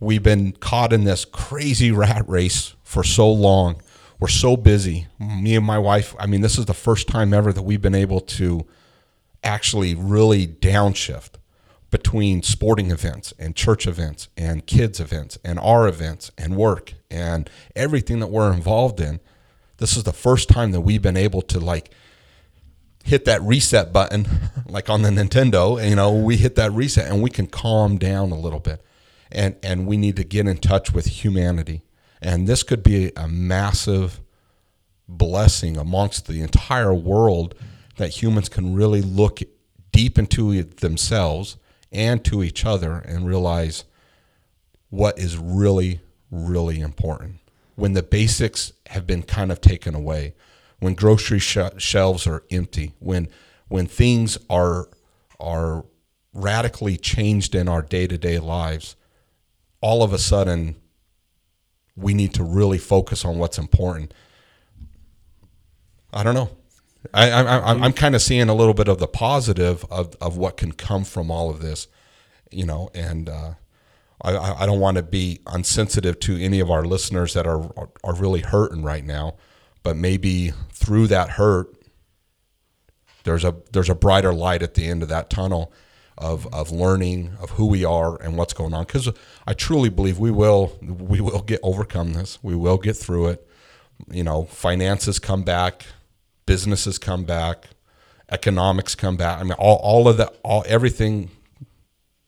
We've 0.00 0.22
been 0.22 0.52
caught 0.52 0.92
in 0.92 1.04
this 1.04 1.24
crazy 1.24 1.90
rat 1.90 2.28
race 2.28 2.74
for 2.82 3.02
so 3.02 3.30
long. 3.30 3.82
We're 4.20 4.28
so 4.28 4.56
busy. 4.56 5.06
Me 5.18 5.56
and 5.56 5.64
my 5.64 5.78
wife, 5.78 6.14
I 6.18 6.26
mean, 6.26 6.40
this 6.40 6.58
is 6.58 6.66
the 6.66 6.74
first 6.74 7.08
time 7.08 7.32
ever 7.32 7.52
that 7.52 7.62
we've 7.62 7.82
been 7.82 7.94
able 7.94 8.20
to 8.20 8.66
actually 9.42 9.94
really 9.94 10.46
downshift 10.46 11.30
between 11.90 12.42
sporting 12.42 12.90
events 12.90 13.32
and 13.38 13.56
church 13.56 13.86
events 13.86 14.28
and 14.36 14.66
kids 14.66 15.00
events 15.00 15.38
and 15.44 15.58
our 15.58 15.88
events 15.88 16.30
and 16.36 16.56
work 16.56 16.94
and 17.10 17.48
everything 17.74 18.18
that 18.20 18.26
we're 18.26 18.52
involved 18.52 19.00
in. 19.00 19.20
This 19.78 19.96
is 19.96 20.04
the 20.04 20.12
first 20.12 20.48
time 20.48 20.72
that 20.72 20.82
we've 20.82 21.02
been 21.02 21.16
able 21.16 21.42
to 21.42 21.58
like 21.58 21.90
hit 23.04 23.24
that 23.24 23.40
reset 23.42 23.92
button, 23.92 24.26
like 24.66 24.90
on 24.90 25.02
the 25.02 25.08
Nintendo, 25.08 25.88
you 25.88 25.96
know, 25.96 26.12
we 26.12 26.36
hit 26.36 26.56
that 26.56 26.72
reset 26.72 27.10
and 27.10 27.22
we 27.22 27.30
can 27.30 27.46
calm 27.46 27.96
down 27.96 28.30
a 28.32 28.38
little 28.38 28.60
bit. 28.60 28.84
And, 29.30 29.56
and 29.62 29.86
we 29.86 29.96
need 29.96 30.16
to 30.16 30.24
get 30.24 30.46
in 30.46 30.58
touch 30.58 30.92
with 30.92 31.06
humanity. 31.06 31.82
And 32.20 32.46
this 32.46 32.62
could 32.62 32.82
be 32.82 33.12
a 33.16 33.28
massive 33.28 34.20
blessing 35.06 35.76
amongst 35.76 36.26
the 36.26 36.40
entire 36.42 36.94
world 36.94 37.54
that 37.96 38.22
humans 38.22 38.48
can 38.48 38.74
really 38.74 39.02
look 39.02 39.40
deep 39.92 40.18
into 40.18 40.62
themselves 40.62 41.56
and 41.90 42.24
to 42.24 42.42
each 42.42 42.64
other 42.64 42.98
and 42.98 43.26
realize 43.26 43.84
what 44.90 45.18
is 45.18 45.36
really, 45.36 46.00
really 46.30 46.80
important. 46.80 47.36
When 47.74 47.92
the 47.92 48.02
basics 48.02 48.72
have 48.86 49.06
been 49.06 49.22
kind 49.22 49.52
of 49.52 49.60
taken 49.60 49.94
away, 49.94 50.34
when 50.80 50.94
grocery 50.94 51.38
sh- 51.38 51.58
shelves 51.78 52.26
are 52.26 52.44
empty, 52.50 52.92
when 52.98 53.28
when 53.68 53.86
things 53.86 54.38
are 54.48 54.88
are 55.38 55.84
radically 56.32 56.96
changed 56.96 57.54
in 57.54 57.68
our 57.68 57.82
day-to-day 57.82 58.38
lives, 58.38 58.96
all 59.80 60.02
of 60.02 60.12
a 60.12 60.18
sudden 60.18 60.76
we 61.96 62.14
need 62.14 62.34
to 62.34 62.44
really 62.44 62.78
focus 62.78 63.24
on 63.24 63.38
what's 63.38 63.58
important. 63.58 64.14
I 66.12 66.22
don't 66.22 66.34
know. 66.34 66.50
I, 67.12 67.30
I, 67.30 67.70
I'm, 67.70 67.82
I'm 67.82 67.92
kind 67.92 68.14
of 68.14 68.22
seeing 68.22 68.48
a 68.48 68.54
little 68.54 68.74
bit 68.74 68.88
of 68.88 68.98
the 68.98 69.06
positive 69.06 69.84
of, 69.90 70.14
of 70.20 70.36
what 70.36 70.56
can 70.56 70.72
come 70.72 71.04
from 71.04 71.30
all 71.30 71.50
of 71.50 71.60
this, 71.60 71.86
you 72.50 72.66
know, 72.66 72.90
and 72.94 73.28
uh, 73.28 73.54
I, 74.22 74.62
I 74.62 74.66
don't 74.66 74.80
want 74.80 74.96
to 74.96 75.02
be 75.02 75.40
unsensitive 75.46 76.18
to 76.20 76.36
any 76.40 76.60
of 76.60 76.70
our 76.70 76.84
listeners 76.84 77.34
that 77.34 77.46
are, 77.46 77.62
are, 77.76 77.90
are 78.04 78.14
really 78.14 78.40
hurting 78.40 78.82
right 78.82 79.04
now 79.04 79.36
but 79.88 79.96
maybe 79.96 80.52
through 80.70 81.06
that 81.06 81.30
hurt 81.30 81.74
there's 83.24 83.44
a 83.44 83.56
there's 83.72 83.88
a 83.88 83.94
brighter 83.94 84.34
light 84.34 84.62
at 84.62 84.74
the 84.74 84.86
end 84.86 85.02
of 85.02 85.08
that 85.08 85.30
tunnel 85.30 85.72
of 86.18 86.52
of 86.52 86.70
learning 86.70 87.32
of 87.40 87.50
who 87.50 87.66
we 87.66 87.84
are 87.84 88.20
and 88.20 88.36
what's 88.36 88.52
going 88.52 88.74
on 88.74 88.84
because 88.84 89.08
I 89.46 89.54
truly 89.54 89.88
believe 89.88 90.18
we 90.18 90.30
will 90.30 90.76
we 90.82 91.20
will 91.20 91.42
get 91.42 91.60
overcome 91.62 92.12
this 92.12 92.38
we 92.42 92.54
will 92.54 92.76
get 92.76 92.96
through 92.96 93.28
it 93.28 93.48
you 94.10 94.24
know 94.24 94.44
finances 94.44 95.18
come 95.18 95.42
back 95.42 95.86
businesses 96.44 96.98
come 96.98 97.24
back 97.24 97.68
economics 98.30 98.94
come 98.94 99.16
back 99.16 99.40
I 99.40 99.44
mean 99.44 99.52
all, 99.52 99.76
all 99.76 100.08
of 100.08 100.16
that 100.16 100.36
all 100.42 100.64
everything 100.66 101.30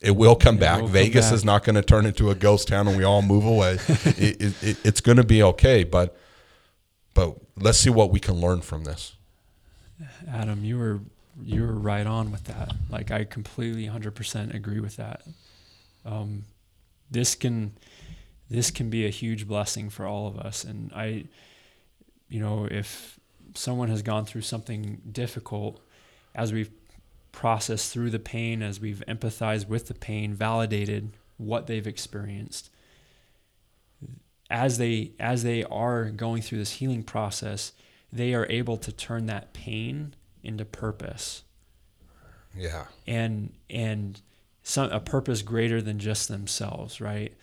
it 0.00 0.16
will 0.16 0.34
come 0.34 0.56
it 0.56 0.60
back. 0.60 0.80
Will 0.80 0.88
Vegas 0.88 1.26
come 1.26 1.30
back. 1.30 1.34
is 1.34 1.44
not 1.44 1.64
going 1.64 1.76
to 1.76 1.82
turn 1.82 2.06
into 2.06 2.30
a 2.30 2.34
ghost 2.34 2.68
town 2.68 2.88
and 2.88 2.96
we 2.96 3.04
all 3.04 3.20
move 3.20 3.44
away. 3.44 3.76
it, 3.88 4.40
it, 4.40 4.62
it, 4.62 4.76
it's 4.82 5.02
going 5.02 5.18
to 5.18 5.24
be 5.24 5.42
okay, 5.42 5.84
but 5.84 6.16
but 7.12 7.36
let's 7.56 7.76
see 7.76 7.90
what 7.90 8.10
we 8.10 8.18
can 8.18 8.40
learn 8.40 8.62
from 8.62 8.84
this. 8.84 9.16
Adam, 10.26 10.64
you 10.64 10.78
were 10.78 11.00
you 11.44 11.62
were 11.62 11.74
right 11.74 12.06
on 12.06 12.30
with 12.30 12.44
that. 12.44 12.72
Like 12.90 13.10
I 13.10 13.24
completely 13.24 13.86
100% 13.86 14.54
agree 14.54 14.80
with 14.80 14.96
that. 14.96 15.22
Um, 16.04 16.44
this 17.10 17.34
can 17.34 17.72
this 18.48 18.70
can 18.70 18.90
be 18.90 19.06
a 19.06 19.10
huge 19.10 19.46
blessing 19.46 19.90
for 19.90 20.06
all 20.06 20.26
of 20.26 20.36
us 20.38 20.64
and 20.64 20.92
I 20.92 21.26
you 22.30 22.40
know, 22.40 22.66
if 22.70 23.18
someone 23.54 23.88
has 23.88 24.00
gone 24.00 24.24
through 24.24 24.42
something 24.42 25.02
difficult 25.10 25.82
as 26.34 26.52
we've 26.52 26.70
processed 27.32 27.92
through 27.92 28.10
the 28.10 28.18
pain, 28.18 28.62
as 28.62 28.80
we've 28.80 29.02
empathized 29.06 29.68
with 29.68 29.88
the 29.88 29.94
pain, 29.94 30.32
validated 30.32 31.10
what 31.36 31.66
they've 31.66 31.86
experienced, 31.86 32.70
as 34.48 34.78
they 34.78 35.12
as 35.20 35.42
they 35.42 35.64
are 35.64 36.10
going 36.10 36.42
through 36.42 36.58
this 36.58 36.74
healing 36.74 37.02
process, 37.02 37.72
they 38.12 38.32
are 38.32 38.46
able 38.48 38.76
to 38.76 38.92
turn 38.92 39.26
that 39.26 39.52
pain 39.52 40.14
into 40.42 40.64
purpose. 40.64 41.42
Yeah. 42.56 42.86
And 43.06 43.52
and 43.68 44.20
some 44.62 44.90
a 44.90 45.00
purpose 45.00 45.42
greater 45.42 45.80
than 45.80 45.98
just 45.98 46.28
themselves, 46.28 47.00
right? 47.00 47.34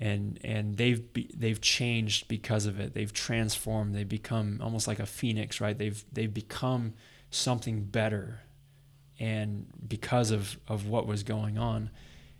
And 0.00 0.38
and 0.44 0.76
they've 0.76 1.12
be, 1.12 1.30
they've 1.34 1.60
changed 1.60 2.28
because 2.28 2.66
of 2.66 2.78
it. 2.78 2.94
They've 2.94 3.12
transformed. 3.12 3.94
They've 3.94 4.08
become 4.08 4.60
almost 4.62 4.86
like 4.86 5.00
a 5.00 5.06
phoenix, 5.06 5.60
right? 5.60 5.76
They've 5.76 6.02
they've 6.12 6.32
become 6.32 6.94
something 7.30 7.84
better, 7.84 8.40
and 9.18 9.66
because 9.86 10.30
of 10.30 10.58
of 10.68 10.86
what 10.86 11.06
was 11.06 11.22
going 11.22 11.58
on. 11.58 11.90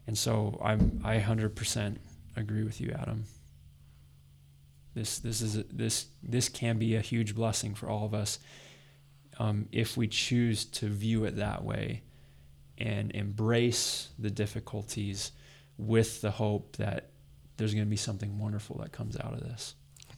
And 0.07 0.17
so 0.17 0.61
I'm 0.63 1.01
I 1.05 1.19
hundred 1.19 1.57
percent 1.57 2.01
agree 2.37 2.63
with 2.63 2.81
you, 2.81 2.93
Adam. 2.93 3.25
This 4.95 5.19
this 5.19 5.41
is 5.41 5.57
a, 5.57 5.65
this 5.65 6.07
this 6.23 6.49
can 6.49 6.79
be 6.79 6.95
a 6.97 7.01
huge 7.01 7.35
blessing 7.35 7.75
for 7.75 7.89
all 7.89 8.05
of 8.05 8.15
us 8.15 8.39
um, 9.39 9.69
if 9.73 9.97
we 9.97 10.09
choose 10.09 10.65
to 10.65 10.89
view 10.89 11.25
it 11.25 11.37
that 11.37 11.65
way 11.65 12.03
and 12.77 13.13
embrace 13.13 14.09
the 14.19 14.31
difficulties 14.31 15.33
with 15.77 16.21
the 16.21 16.31
hope 16.31 16.77
that 16.77 17.11
there's 17.57 17.75
going 17.75 17.85
to 17.85 17.91
be 17.91 17.97
something 17.97 18.39
wonderful 18.39 18.79
that 18.79 18.93
comes 18.93 19.17
out 19.19 19.33
of 19.33 19.41
this. 19.41 19.75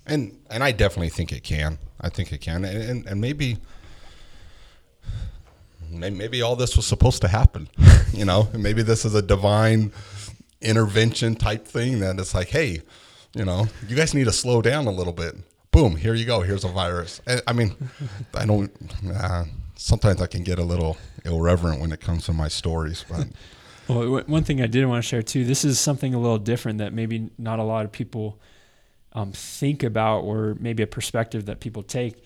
And 0.06 0.38
and 0.50 0.64
I 0.64 0.72
definitely 0.72 1.11
think 1.11 1.33
it 1.33 1.44
can. 1.44 1.78
I 2.00 2.09
think 2.09 2.33
it 2.33 2.38
can, 2.38 2.64
and 2.64 2.83
and, 2.83 3.06
and 3.06 3.20
maybe 3.20 3.59
maybe 5.90 6.40
all 6.40 6.56
this 6.56 6.76
was 6.76 6.87
supposed 6.87 7.20
to 7.22 7.28
happen. 7.28 7.68
you 8.12 8.24
know, 8.24 8.48
maybe 8.56 8.83
this 8.83 9.04
is 9.04 9.14
a 9.14 9.22
divine 9.22 9.92
intervention 10.61 11.35
type 11.35 11.66
thing 11.66 12.00
that 12.00 12.18
it's 12.18 12.35
like, 12.35 12.48
hey, 12.48 12.80
you 13.35 13.44
know, 13.44 13.68
you 13.88 13.96
guys 13.96 14.14
need 14.14 14.24
to 14.24 14.33
slow 14.33 14.62
down 14.62 14.87
a 14.87 14.90
little 14.90 15.12
bit. 15.12 15.37
Boom, 15.72 15.96
here 15.96 16.14
you 16.14 16.24
go. 16.24 16.40
Here's 16.40 16.64
a 16.64 16.68
virus. 16.68 17.20
I 17.46 17.52
mean, 17.52 17.76
I 18.35 18.44
don't. 18.44 18.72
Uh, 19.14 19.44
sometimes 19.76 20.20
I 20.20 20.26
can 20.26 20.42
get 20.42 20.59
a 20.59 20.64
little 20.64 20.96
irreverent 21.24 21.80
when 21.80 21.92
it 21.92 22.00
comes 22.00 22.24
to 22.26 22.33
my 22.33 22.48
stories, 22.48 23.04
but. 23.09 23.28
Well, 23.88 24.22
one 24.26 24.44
thing 24.44 24.62
I 24.62 24.66
did 24.66 24.87
want 24.87 25.02
to 25.02 25.09
share 25.09 25.22
too. 25.22 25.44
This 25.44 25.64
is 25.64 25.80
something 25.80 26.14
a 26.14 26.18
little 26.18 26.38
different 26.38 26.78
that 26.78 26.92
maybe 26.92 27.30
not 27.38 27.59
a 27.59 27.64
lot 27.64 27.85
of 27.85 27.90
people 27.90 28.40
um, 29.12 29.33
think 29.33 29.83
about, 29.83 30.20
or 30.20 30.56
maybe 30.61 30.83
a 30.83 30.87
perspective 30.87 31.46
that 31.46 31.59
people 31.59 31.83
take. 31.83 32.22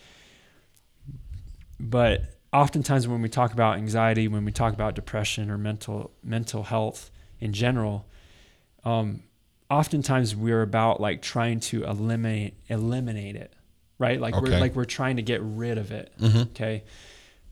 But 1.81 2.37
oftentimes, 2.53 3.09
when 3.09 3.23
we 3.23 3.29
talk 3.29 3.53
about 3.53 3.77
anxiety, 3.77 4.29
when 4.29 4.45
we 4.45 4.53
talk 4.53 4.75
about 4.75 4.95
depression 4.95 5.51
or 5.51 5.57
mental 5.57 6.11
mental 6.23 6.65
health 6.65 7.11
in 7.41 7.53
general, 7.53 8.07
um, 8.85 9.23
oftentimes 9.75 10.37
we're 10.37 10.63
about 10.63 11.01
like 11.01 11.21
trying 11.21 11.61
to 11.61 11.85
eliminate 11.85 12.55
eliminate 12.69 13.37
it 13.37 13.53
right 13.99 14.21
like 14.21 14.35
okay. 14.35 14.51
we're 14.53 14.59
like 14.61 14.75
we're 14.75 14.85
trying 14.85 15.17
to 15.17 15.23
get 15.23 15.41
rid 15.43 15.79
of 15.79 15.91
it 15.91 16.13
mm-hmm. 16.21 16.39
okay 16.39 16.85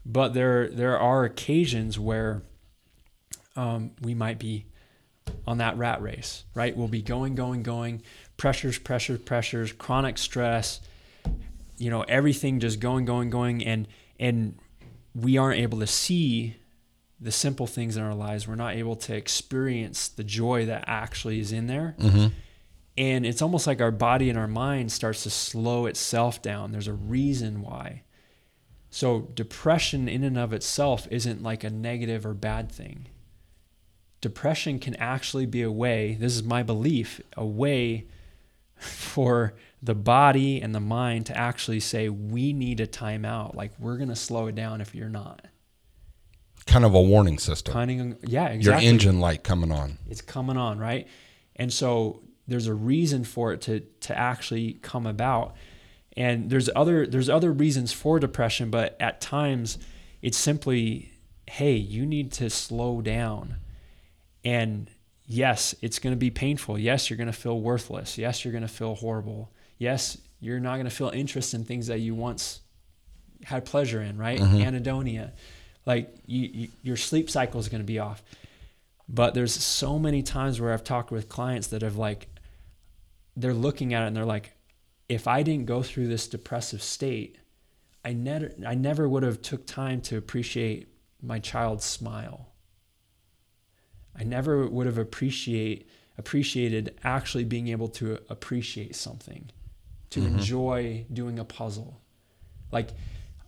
but 0.04 0.34
there 0.34 0.68
there 0.68 0.98
are 0.98 1.24
occasions 1.24 1.98
where 1.98 2.42
um, 3.56 3.90
we 4.00 4.14
might 4.14 4.38
be 4.38 4.66
on 5.46 5.58
that 5.58 5.76
rat 5.76 6.02
race, 6.02 6.44
right? 6.54 6.76
We'll 6.76 6.88
be 6.88 7.02
going, 7.02 7.34
going, 7.34 7.62
going, 7.62 8.02
pressures, 8.36 8.78
pressures, 8.78 9.20
pressures, 9.20 9.72
chronic 9.72 10.18
stress, 10.18 10.80
you 11.78 11.90
know, 11.90 12.02
everything 12.02 12.60
just 12.60 12.80
going, 12.80 13.04
going, 13.04 13.30
going, 13.30 13.64
and 13.64 13.88
and 14.18 14.58
we 15.14 15.36
aren't 15.36 15.60
able 15.60 15.80
to 15.80 15.86
see 15.86 16.56
the 17.22 17.32
simple 17.32 17.66
things 17.66 17.96
in 17.96 18.02
our 18.02 18.14
lives. 18.14 18.48
We're 18.48 18.56
not 18.56 18.74
able 18.74 18.96
to 18.96 19.14
experience 19.14 20.08
the 20.08 20.24
joy 20.24 20.66
that 20.66 20.84
actually 20.86 21.38
is 21.38 21.52
in 21.52 21.68
there. 21.68 21.94
Mm-hmm. 21.98 22.26
And 22.98 23.24
it's 23.24 23.40
almost 23.40 23.66
like 23.66 23.80
our 23.80 23.90
body 23.90 24.28
and 24.28 24.38
our 24.38 24.48
mind 24.48 24.92
starts 24.92 25.22
to 25.22 25.30
slow 25.30 25.86
itself 25.86 26.42
down. 26.42 26.72
There's 26.72 26.88
a 26.88 26.92
reason 26.92 27.62
why. 27.62 28.02
So 28.90 29.30
depression 29.34 30.08
in 30.08 30.24
and 30.24 30.36
of 30.36 30.52
itself 30.52 31.08
isn't 31.10 31.42
like 31.42 31.64
a 31.64 31.70
negative 31.70 32.26
or 32.26 32.34
bad 32.34 32.70
thing. 32.70 33.06
Depression 34.20 34.78
can 34.78 34.94
actually 34.96 35.46
be 35.46 35.62
a 35.62 35.70
way, 35.70 36.16
this 36.20 36.34
is 36.34 36.42
my 36.42 36.62
belief, 36.62 37.20
a 37.36 37.44
way 37.44 38.06
for 38.76 39.54
the 39.82 39.94
body 39.94 40.60
and 40.60 40.74
the 40.74 40.80
mind 40.80 41.26
to 41.26 41.36
actually 41.36 41.80
say, 41.80 42.08
we 42.08 42.52
need 42.52 42.80
a 42.80 42.86
timeout. 42.86 43.54
Like, 43.54 43.72
we're 43.78 43.96
going 43.96 44.10
to 44.10 44.16
slow 44.16 44.46
it 44.46 44.54
down 44.54 44.80
if 44.80 44.94
you're 44.94 45.08
not. 45.08 45.46
Kind 46.66 46.84
of 46.84 46.94
a 46.94 47.00
warning 47.00 47.38
system. 47.38 48.16
Yeah, 48.22 48.52
Your 48.52 48.74
engine 48.74 49.20
light 49.20 49.44
coming 49.44 49.72
on. 49.72 49.98
It's 50.08 50.20
coming 50.20 50.56
on, 50.56 50.78
right? 50.78 51.08
And 51.56 51.72
so 51.72 52.22
there's 52.46 52.66
a 52.66 52.74
reason 52.74 53.24
for 53.24 53.52
it 53.52 53.60
to 53.62 53.80
to 53.80 54.18
actually 54.18 54.74
come 54.74 55.06
about. 55.06 55.56
And 56.16 56.50
there's 56.50 56.68
other 56.74 57.06
there's 57.06 57.28
other 57.28 57.52
reasons 57.52 57.92
for 57.92 58.18
depression, 58.18 58.70
but 58.70 58.96
at 59.00 59.20
times 59.20 59.78
it's 60.20 60.38
simply, 60.38 61.12
hey, 61.46 61.74
you 61.74 62.06
need 62.06 62.32
to 62.32 62.50
slow 62.50 63.00
down. 63.00 63.56
And 64.44 64.90
yes, 65.26 65.74
it's 65.80 65.98
going 65.98 66.12
to 66.12 66.18
be 66.18 66.30
painful. 66.30 66.78
Yes, 66.78 67.08
you're 67.08 67.16
going 67.16 67.26
to 67.28 67.32
feel 67.32 67.60
worthless. 67.60 68.18
Yes, 68.18 68.44
you're 68.44 68.52
going 68.52 68.62
to 68.62 68.68
feel 68.68 68.94
horrible. 68.94 69.52
Yes, 69.78 70.18
you're 70.40 70.60
not 70.60 70.74
going 70.74 70.84
to 70.84 70.90
feel 70.90 71.10
interest 71.10 71.54
in 71.54 71.64
things 71.64 71.86
that 71.86 72.00
you 72.00 72.14
once 72.14 72.60
had 73.44 73.64
pleasure 73.64 74.00
in, 74.00 74.18
right? 74.18 74.38
Mm-hmm. 74.38 74.56
Anhedonia. 74.56 75.32
Like 75.84 76.14
you, 76.26 76.48
you, 76.52 76.68
your 76.82 76.96
sleep 76.96 77.30
cycle 77.30 77.60
is 77.60 77.68
going 77.68 77.82
to 77.82 77.86
be 77.86 77.98
off. 77.98 78.22
But 79.08 79.34
there's 79.34 79.52
so 79.54 79.98
many 79.98 80.22
times 80.22 80.60
where 80.60 80.72
I've 80.72 80.84
talked 80.84 81.10
with 81.10 81.28
clients 81.28 81.68
that 81.68 81.82
have 81.82 81.96
like, 81.96 82.28
they're 83.36 83.54
looking 83.54 83.94
at 83.94 84.04
it 84.04 84.06
and 84.06 84.16
they're 84.16 84.24
like, 84.24 84.52
if 85.08 85.26
I 85.26 85.42
didn't 85.42 85.66
go 85.66 85.82
through 85.82 86.08
this 86.08 86.28
depressive 86.28 86.82
state, 86.82 87.36
I 88.04 88.12
never, 88.12 88.50
I 88.66 88.74
never 88.74 89.08
would 89.08 89.22
have 89.22 89.42
took 89.42 89.66
time 89.66 90.00
to 90.02 90.16
appreciate 90.16 90.88
my 91.20 91.38
child's 91.38 91.84
smile. 91.84 92.48
I 94.18 94.24
never 94.24 94.66
would 94.66 94.86
have 94.86 94.98
appreciate 94.98 95.88
appreciated 96.18 96.98
actually 97.04 97.44
being 97.44 97.68
able 97.68 97.88
to 97.88 98.18
appreciate 98.28 98.94
something, 98.94 99.50
to 100.10 100.20
mm-hmm. 100.20 100.36
enjoy 100.36 101.06
doing 101.12 101.38
a 101.38 101.44
puzzle. 101.44 102.00
Like 102.70 102.90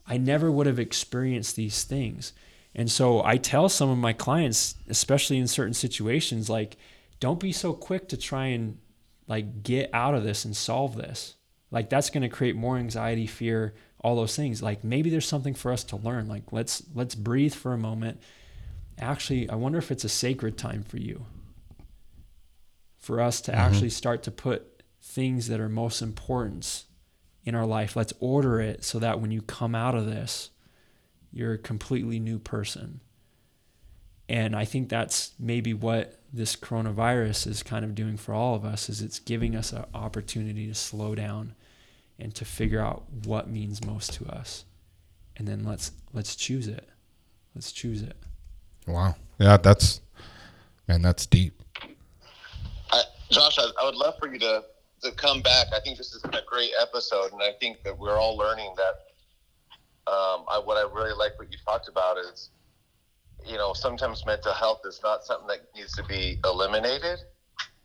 I 0.07 0.17
never 0.19 0.51
would 0.51 0.67
have 0.67 0.79
experienced 0.79 1.57
these 1.57 1.85
things. 1.85 2.33
And 2.75 2.91
so 2.91 3.25
I 3.25 3.37
tell 3.37 3.69
some 3.69 3.89
of 3.89 3.99
my 3.99 4.13
clients, 4.13 4.75
especially 4.89 5.39
in 5.39 5.47
certain 5.47 5.75
situations, 5.75 6.51
like, 6.51 6.77
don't 7.21 7.41
be 7.41 7.53
so 7.53 7.73
quick 7.73 8.09
to 8.09 8.17
try 8.17 8.47
and 8.47 8.79
like 9.27 9.63
get 9.63 9.91
out 9.93 10.15
of 10.15 10.25
this 10.25 10.45
and 10.45 10.57
solve 10.57 10.97
this. 10.97 11.37
Like 11.71 11.89
that's 11.89 12.11
going 12.11 12.23
to 12.23 12.29
create 12.29 12.57
more 12.57 12.77
anxiety, 12.77 13.27
fear, 13.27 13.75
all 14.01 14.17
those 14.17 14.37
things. 14.37 14.63
Like 14.63 14.85
maybe 14.85 15.11
there's 15.11 15.27
something 15.27 15.55
for 15.55 15.73
us 15.73 15.85
to 15.85 15.97
learn. 15.97 16.29
Like 16.29 16.53
let's 16.53 16.83
let's 16.95 17.15
breathe 17.15 17.55
for 17.55 17.73
a 17.73 17.79
moment. 17.79 18.21
Actually, 18.99 19.49
I 19.49 19.55
wonder 19.57 19.79
if 19.79 19.91
it's 19.91 20.05
a 20.05 20.09
sacred 20.09 20.57
time 20.57 20.83
for 20.83 20.99
you. 20.99 21.27
For 22.99 23.21
us 23.21 23.41
to 23.43 23.53
mm-hmm. 23.53 23.61
actually 23.61 23.91
start 23.91 24.23
to 24.25 24.31
put 24.31 24.83
things 25.01 25.49
that 25.49 25.61
are 25.61 25.69
most 25.69 26.01
important 26.01 26.85
in 27.45 27.55
our 27.55 27.67
life. 27.67 27.97
Let's 27.97 28.13
order 28.21 28.61
it 28.61 28.85
so 28.85 28.99
that 28.99 29.21
when 29.21 29.31
you 29.31 29.43
come 29.43 29.75
out 29.75 29.95
of 29.95 30.07
this, 30.07 30.51
you're 31.33 31.55
a 31.55 31.59
completely 31.59 32.19
new 32.19 32.39
person. 32.39 33.01
And 34.29 34.57
I 34.57 34.65
think 34.65 34.89
that's 34.89 35.33
maybe 35.39 35.75
what 35.75 36.21
this 36.33 36.57
coronavirus 36.57 37.47
is 37.47 37.63
kind 37.63 37.85
of 37.85 37.95
doing 37.95 38.17
for 38.17 38.35
all 38.35 38.55
of 38.55 38.65
us 38.65 38.89
is 38.89 39.03
it's 39.03 39.19
giving 39.19 39.55
us 39.55 39.73
an 39.73 39.85
opportunity 39.93 40.67
to 40.67 40.75
slow 40.75 41.15
down 41.15 41.55
and 42.19 42.35
to 42.35 42.45
figure 42.45 42.81
out 42.81 43.05
what 43.25 43.49
means 43.49 43.85
most 43.85 44.15
to 44.15 44.27
us. 44.27 44.65
And 45.37 45.47
then 45.47 45.65
let's 45.65 45.93
let's 46.13 46.37
choose 46.37 46.69
it. 46.69 46.89
Let's 47.55 47.73
choose 47.73 48.03
it. 48.03 48.17
Wow. 48.87 49.17
Yeah, 49.39 49.57
that's 49.57 50.01
man, 50.89 51.03
that's 51.03 51.27
deep. 51.27 51.61
I, 52.93 53.03
Josh, 53.31 53.59
I, 53.59 53.69
I 53.81 53.85
would 53.85 53.97
love 53.97 54.15
for 54.19 54.33
you 54.33 54.39
to 54.39 54.65
to 55.05 55.13
come 55.13 55.43
back. 55.43 55.69
I 55.73 55.81
think 55.81 55.99
this 55.99 56.13
has 56.13 56.23
been 56.23 56.35
a 56.35 56.43
great 56.47 56.73
episode, 56.81 57.33
and 57.33 57.43
I 57.43 57.53
think 57.61 57.83
that 57.85 57.97
we're 57.97 58.19
all 58.19 58.37
learning 58.37 58.75
that. 58.77 60.11
Um, 60.11 60.45
I, 60.51 60.61
what 60.63 60.77
I 60.77 60.83
really 60.83 61.15
like 61.15 61.39
what 61.39 61.51
you 61.51 61.57
talked 61.65 61.89
about 61.89 62.19
is, 62.19 62.51
you 63.47 63.57
know, 63.57 63.73
sometimes 63.73 64.25
mental 64.27 64.53
health 64.53 64.81
is 64.85 65.01
not 65.03 65.25
something 65.25 65.47
that 65.49 65.61
needs 65.75 65.93
to 65.93 66.05
be 66.05 66.39
eliminated. 66.45 67.21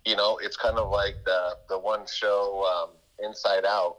You 0.05 0.15
know, 0.15 0.39
it's 0.41 0.57
kind 0.57 0.77
of 0.77 0.89
like 0.89 1.15
the 1.25 1.55
the 1.67 1.77
one 1.77 2.05
show 2.07 2.65
um, 2.65 2.95
Inside 3.25 3.65
Out, 3.65 3.97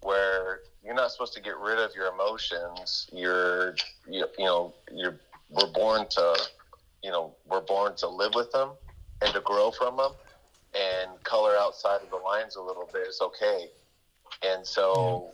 where 0.00 0.60
you're 0.84 0.94
not 0.94 1.10
supposed 1.10 1.34
to 1.34 1.40
get 1.40 1.56
rid 1.58 1.78
of 1.78 1.94
your 1.94 2.12
emotions. 2.12 3.08
You're, 3.12 3.76
you, 4.08 4.26
you 4.38 4.44
know, 4.44 4.74
you're 4.90 5.18
we're 5.50 5.72
born 5.72 6.06
to, 6.10 6.48
you 7.02 7.10
know, 7.10 7.34
we're 7.46 7.60
born 7.60 7.94
to 7.96 8.08
live 8.08 8.32
with 8.34 8.50
them 8.52 8.70
and 9.20 9.32
to 9.34 9.40
grow 9.40 9.70
from 9.70 9.98
them 9.98 10.12
and 10.74 11.22
color 11.24 11.56
outside 11.58 12.00
of 12.02 12.10
the 12.10 12.16
lines 12.16 12.56
a 12.56 12.62
little 12.62 12.88
bit 12.92 13.06
is 13.06 13.20
okay. 13.20 13.68
And 14.42 14.66
so 14.66 15.30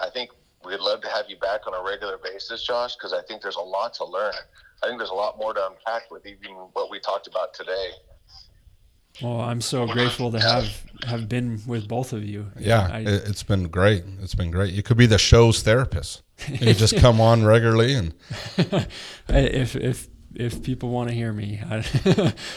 I 0.00 0.10
think 0.10 0.30
we'd 0.64 0.80
love 0.80 1.00
to 1.02 1.08
have 1.08 1.26
you 1.28 1.36
back 1.36 1.66
on 1.66 1.74
a 1.74 1.82
regular 1.82 2.18
basis, 2.18 2.62
Josh, 2.62 2.96
because 2.96 3.12
I 3.12 3.22
think 3.22 3.42
there's 3.42 3.56
a 3.56 3.60
lot 3.60 3.94
to 3.94 4.04
learn. 4.04 4.34
I 4.82 4.86
think 4.86 4.98
there's 4.98 5.10
a 5.10 5.14
lot 5.14 5.38
more 5.38 5.54
to 5.54 5.68
unpack 5.68 6.10
with 6.10 6.26
even 6.26 6.52
what 6.72 6.90
we 6.90 6.98
talked 6.98 7.26
about 7.26 7.54
today. 7.54 7.90
Well, 9.20 9.40
I'm 9.40 9.60
so 9.60 9.86
grateful 9.86 10.32
to 10.32 10.40
have 10.40 10.84
have 11.06 11.28
been 11.28 11.60
with 11.66 11.86
both 11.86 12.14
of 12.14 12.24
you. 12.24 12.50
Yeah, 12.58 12.88
I, 12.90 13.00
it, 13.00 13.28
it's 13.28 13.42
been 13.42 13.68
great. 13.68 14.04
It's 14.22 14.34
been 14.34 14.50
great. 14.50 14.72
You 14.72 14.82
could 14.82 14.96
be 14.96 15.06
the 15.06 15.18
show's 15.18 15.62
therapist. 15.62 16.22
You 16.48 16.72
just 16.72 16.96
come 16.98 17.20
on 17.20 17.44
regularly 17.44 17.94
and 17.94 18.14
if 19.28 19.76
if 19.76 20.08
if 20.34 20.62
people 20.62 20.90
want 20.90 21.08
to 21.08 21.14
hear 21.14 21.32
me, 21.32 21.60
I, 21.64 21.76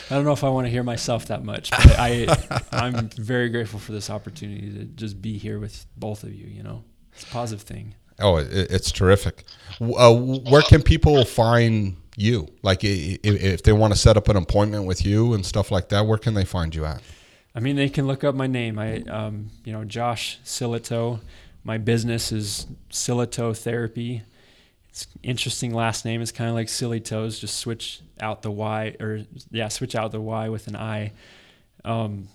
I 0.09 0.13
don't 0.15 0.25
know 0.25 0.31
if 0.33 0.43
I 0.43 0.49
want 0.49 0.65
to 0.67 0.71
hear 0.71 0.83
myself 0.83 1.25
that 1.27 1.43
much, 1.43 1.71
but 1.71 1.95
I 1.99 2.27
I'm 2.71 3.09
very 3.09 3.49
grateful 3.49 3.79
for 3.79 3.91
this 3.91 4.09
opportunity 4.09 4.71
to 4.79 4.85
just 4.85 5.21
be 5.21 5.37
here 5.37 5.59
with 5.59 5.85
both 5.97 6.23
of 6.23 6.33
you. 6.33 6.47
You 6.47 6.63
know, 6.63 6.83
it's 7.13 7.23
a 7.23 7.27
positive 7.27 7.65
thing. 7.65 7.95
oh, 8.19 8.37
it, 8.37 8.47
it's 8.51 8.91
terrific. 8.91 9.43
Uh, 9.81 10.13
where 10.13 10.61
can 10.61 10.81
people 10.81 11.25
find 11.25 11.97
you? 12.17 12.47
Like, 12.63 12.83
i- 12.85 12.87
i- 12.87 13.19
if 13.23 13.63
they 13.63 13.73
want 13.73 13.93
to 13.93 13.99
set 13.99 14.15
up 14.15 14.29
an 14.29 14.37
appointment 14.37 14.85
with 14.85 15.05
you 15.05 15.33
and 15.33 15.45
stuff 15.45 15.69
like 15.71 15.89
that, 15.89 16.05
where 16.05 16.17
can 16.17 16.33
they 16.33 16.45
find 16.45 16.73
you 16.73 16.85
at? 16.85 17.01
I 17.53 17.59
mean, 17.59 17.75
they 17.75 17.89
can 17.89 18.05
look 18.07 18.23
up 18.23 18.35
my 18.35 18.47
name. 18.47 18.77
I, 18.79 19.01
um, 19.03 19.49
you 19.63 19.73
know, 19.73 19.83
Josh 19.85 20.39
Silito. 20.45 21.19
My 21.63 21.77
business 21.77 22.31
is 22.31 22.67
Silito 22.91 23.57
Therapy. 23.57 24.21
It's 24.95 25.07
interesting 25.23 25.73
last 25.73 26.05
name. 26.05 26.21
It's 26.21 26.31
kind 26.31 26.49
of 26.49 26.55
like 26.55 26.69
Silly 26.69 27.01
Toes. 27.01 27.37
Just 27.37 27.57
switch 27.57 27.99
out 28.21 28.43
the 28.43 28.49
Y, 28.49 28.95
or 29.01 29.23
yeah, 29.51 29.67
switch 29.67 29.93
out 29.93 30.13
the 30.13 30.21
Y 30.21 30.47
with 30.47 30.67
an 30.67 30.77
I. 30.77 31.11
Um, 31.83 32.29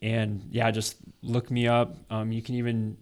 and 0.00 0.48
yeah, 0.50 0.70
just 0.70 0.96
look 1.20 1.50
me 1.50 1.68
up. 1.68 1.98
Um, 2.08 2.32
you 2.32 2.40
can 2.40 2.54
even, 2.54 2.96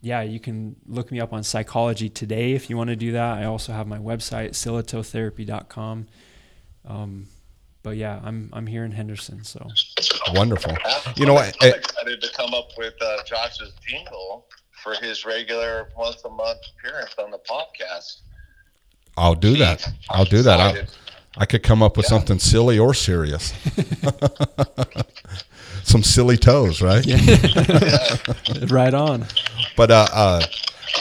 yeah, 0.00 0.22
you 0.22 0.40
can 0.40 0.74
look 0.88 1.12
me 1.12 1.20
up 1.20 1.32
on 1.32 1.44
Psychology 1.44 2.08
Today 2.08 2.54
if 2.54 2.68
you 2.68 2.76
want 2.76 2.90
to 2.90 2.96
do 2.96 3.12
that. 3.12 3.38
I 3.38 3.44
also 3.44 3.72
have 3.72 3.86
my 3.86 3.98
website, 3.98 4.50
silitotherapy.com. 4.50 6.08
Um, 6.88 7.28
but 7.84 7.96
yeah, 7.96 8.18
I'm 8.24 8.50
I'm 8.52 8.66
here 8.66 8.84
in 8.84 8.90
Henderson, 8.90 9.44
so. 9.44 9.64
Wonderful. 10.34 10.76
I'm, 10.84 11.14
You 11.16 11.26
know 11.26 11.34
what? 11.34 11.56
I'm 11.60 11.68
eh, 11.68 11.76
excited 11.76 12.20
to 12.20 12.32
come 12.32 12.52
up 12.52 12.70
with 12.76 12.94
uh, 13.00 13.22
Josh's 13.24 13.74
jingle 13.86 14.48
for 14.82 14.94
his 14.94 15.24
regular 15.24 15.88
once 15.96 16.22
a 16.24 16.30
month 16.30 16.58
appearance 16.78 17.14
on 17.18 17.30
the 17.30 17.38
podcast. 17.38 18.20
I'll 19.16 19.34
do 19.34 19.56
that. 19.56 19.88
I'll 20.10 20.24
do 20.24 20.42
that. 20.42 20.60
I, 20.60 20.86
I 21.36 21.46
could 21.46 21.62
come 21.62 21.82
up 21.82 21.96
with 21.96 22.06
something 22.06 22.38
silly 22.38 22.78
or 22.78 22.94
serious. 22.94 23.52
Some 25.82 26.02
silly 26.02 26.36
toes, 26.36 26.82
right? 26.82 27.04
Yeah. 27.06 28.16
right 28.68 28.92
on. 28.92 29.24
But 29.76 29.90
uh, 29.90 30.06
uh, 30.12 30.42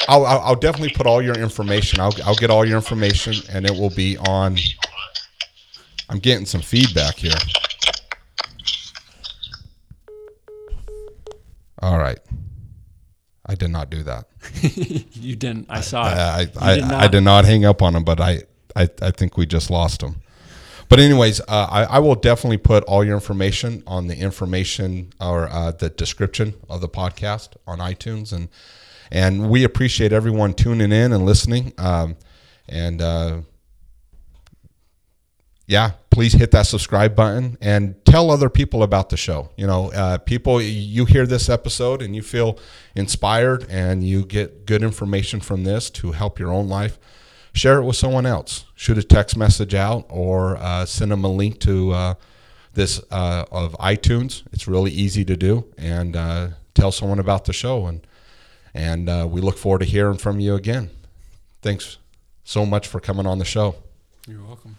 I'll, 0.07 0.25
I'll 0.25 0.39
I'll 0.39 0.55
definitely 0.55 0.93
put 0.95 1.05
all 1.05 1.21
your 1.21 1.35
information. 1.35 1.99
I'll 1.99 2.13
I'll 2.23 2.35
get 2.35 2.49
all 2.49 2.65
your 2.65 2.77
information, 2.77 3.35
and 3.51 3.65
it 3.65 3.73
will 3.73 3.89
be 3.89 4.17
on. 4.17 4.57
I'm 6.09 6.19
getting 6.19 6.45
some 6.45 6.61
feedback 6.61 7.15
here. 7.15 7.33
All 11.81 11.97
right. 11.97 12.19
I 13.47 13.55
did 13.55 13.69
not 13.69 13.89
do 13.89 14.03
that. 14.03 14.27
You 15.17 15.35
didn't. 15.35 15.65
I 15.69 15.81
saw 15.81 16.07
it. 16.07 16.13
I 16.15 16.39
I, 16.39 16.75
did 16.75 16.83
I, 16.83 16.87
not. 16.87 17.03
I 17.03 17.07
did 17.07 17.21
not 17.21 17.45
hang 17.45 17.65
up 17.65 17.81
on 17.81 17.95
him, 17.95 18.03
but 18.03 18.21
I, 18.21 18.43
I, 18.75 18.87
I 19.01 19.11
think 19.11 19.35
we 19.35 19.45
just 19.45 19.69
lost 19.69 20.01
him. 20.01 20.17
But 20.89 20.99
anyways, 20.99 21.41
uh, 21.41 21.67
I, 21.69 21.83
I 21.83 21.99
will 21.99 22.15
definitely 22.15 22.57
put 22.57 22.83
all 22.85 23.03
your 23.03 23.15
information 23.15 23.83
on 23.87 24.07
the 24.07 24.15
information 24.15 25.11
or 25.19 25.49
uh, 25.49 25.71
the 25.71 25.89
description 25.89 26.53
of 26.69 26.81
the 26.81 26.87
podcast 26.87 27.49
on 27.65 27.79
iTunes, 27.79 28.31
and 28.31 28.47
and 29.11 29.49
we 29.49 29.63
appreciate 29.63 30.13
everyone 30.13 30.53
tuning 30.53 30.91
in 30.91 31.11
and 31.11 31.25
listening. 31.25 31.73
Um, 31.77 32.15
and 32.69 33.01
uh, 33.01 33.41
yeah, 35.67 35.91
please 36.09 36.33
hit 36.33 36.51
that 36.51 36.65
subscribe 36.65 37.13
button 37.13 37.57
and 37.59 38.03
tell 38.05 38.31
other 38.31 38.49
people 38.49 38.83
about 38.83 39.09
the 39.09 39.17
show. 39.17 39.49
You 39.57 39.67
know, 39.67 39.91
uh, 39.91 40.17
people, 40.17 40.61
you 40.61 41.03
hear 41.03 41.27
this 41.27 41.49
episode 41.49 42.01
and 42.01 42.15
you 42.15 42.21
feel 42.21 42.57
inspired 42.95 43.67
and 43.69 44.01
you 44.01 44.25
get 44.25 44.65
good 44.65 44.81
information 44.81 45.41
from 45.41 45.65
this 45.65 45.89
to 45.91 46.13
help 46.13 46.39
your 46.39 46.53
own 46.53 46.69
life. 46.69 46.97
Share 47.53 47.79
it 47.79 47.83
with 47.83 47.97
someone 47.97 48.25
else. 48.25 48.63
Shoot 48.75 48.97
a 48.97 49.03
text 49.03 49.35
message 49.35 49.75
out 49.75 50.05
or 50.09 50.55
uh, 50.57 50.85
send 50.85 51.11
them 51.11 51.25
a 51.25 51.31
link 51.31 51.59
to 51.61 51.91
uh, 51.91 52.13
this 52.73 53.01
uh, 53.11 53.45
of 53.51 53.73
iTunes. 53.73 54.43
It's 54.53 54.67
really 54.67 54.91
easy 54.91 55.25
to 55.25 55.35
do, 55.35 55.65
and 55.77 56.15
uh, 56.15 56.47
tell 56.75 56.91
someone 56.91 57.19
about 57.19 57.45
the 57.45 57.53
show. 57.53 57.87
And 57.87 58.05
and 58.75 59.09
uh, 59.09 59.27
we 59.29 59.41
look 59.41 59.57
forward 59.57 59.79
to 59.79 59.85
hearing 59.85 60.19
from 60.19 60.39
you 60.39 60.53
again. 60.53 60.91
Thanks 61.63 61.97
so 62.43 62.63
much 62.63 62.87
for 62.87 62.99
coming 62.99 63.25
on 63.25 63.39
the 63.39 63.45
show. 63.45 63.75
You're 64.27 64.43
welcome. 64.43 64.75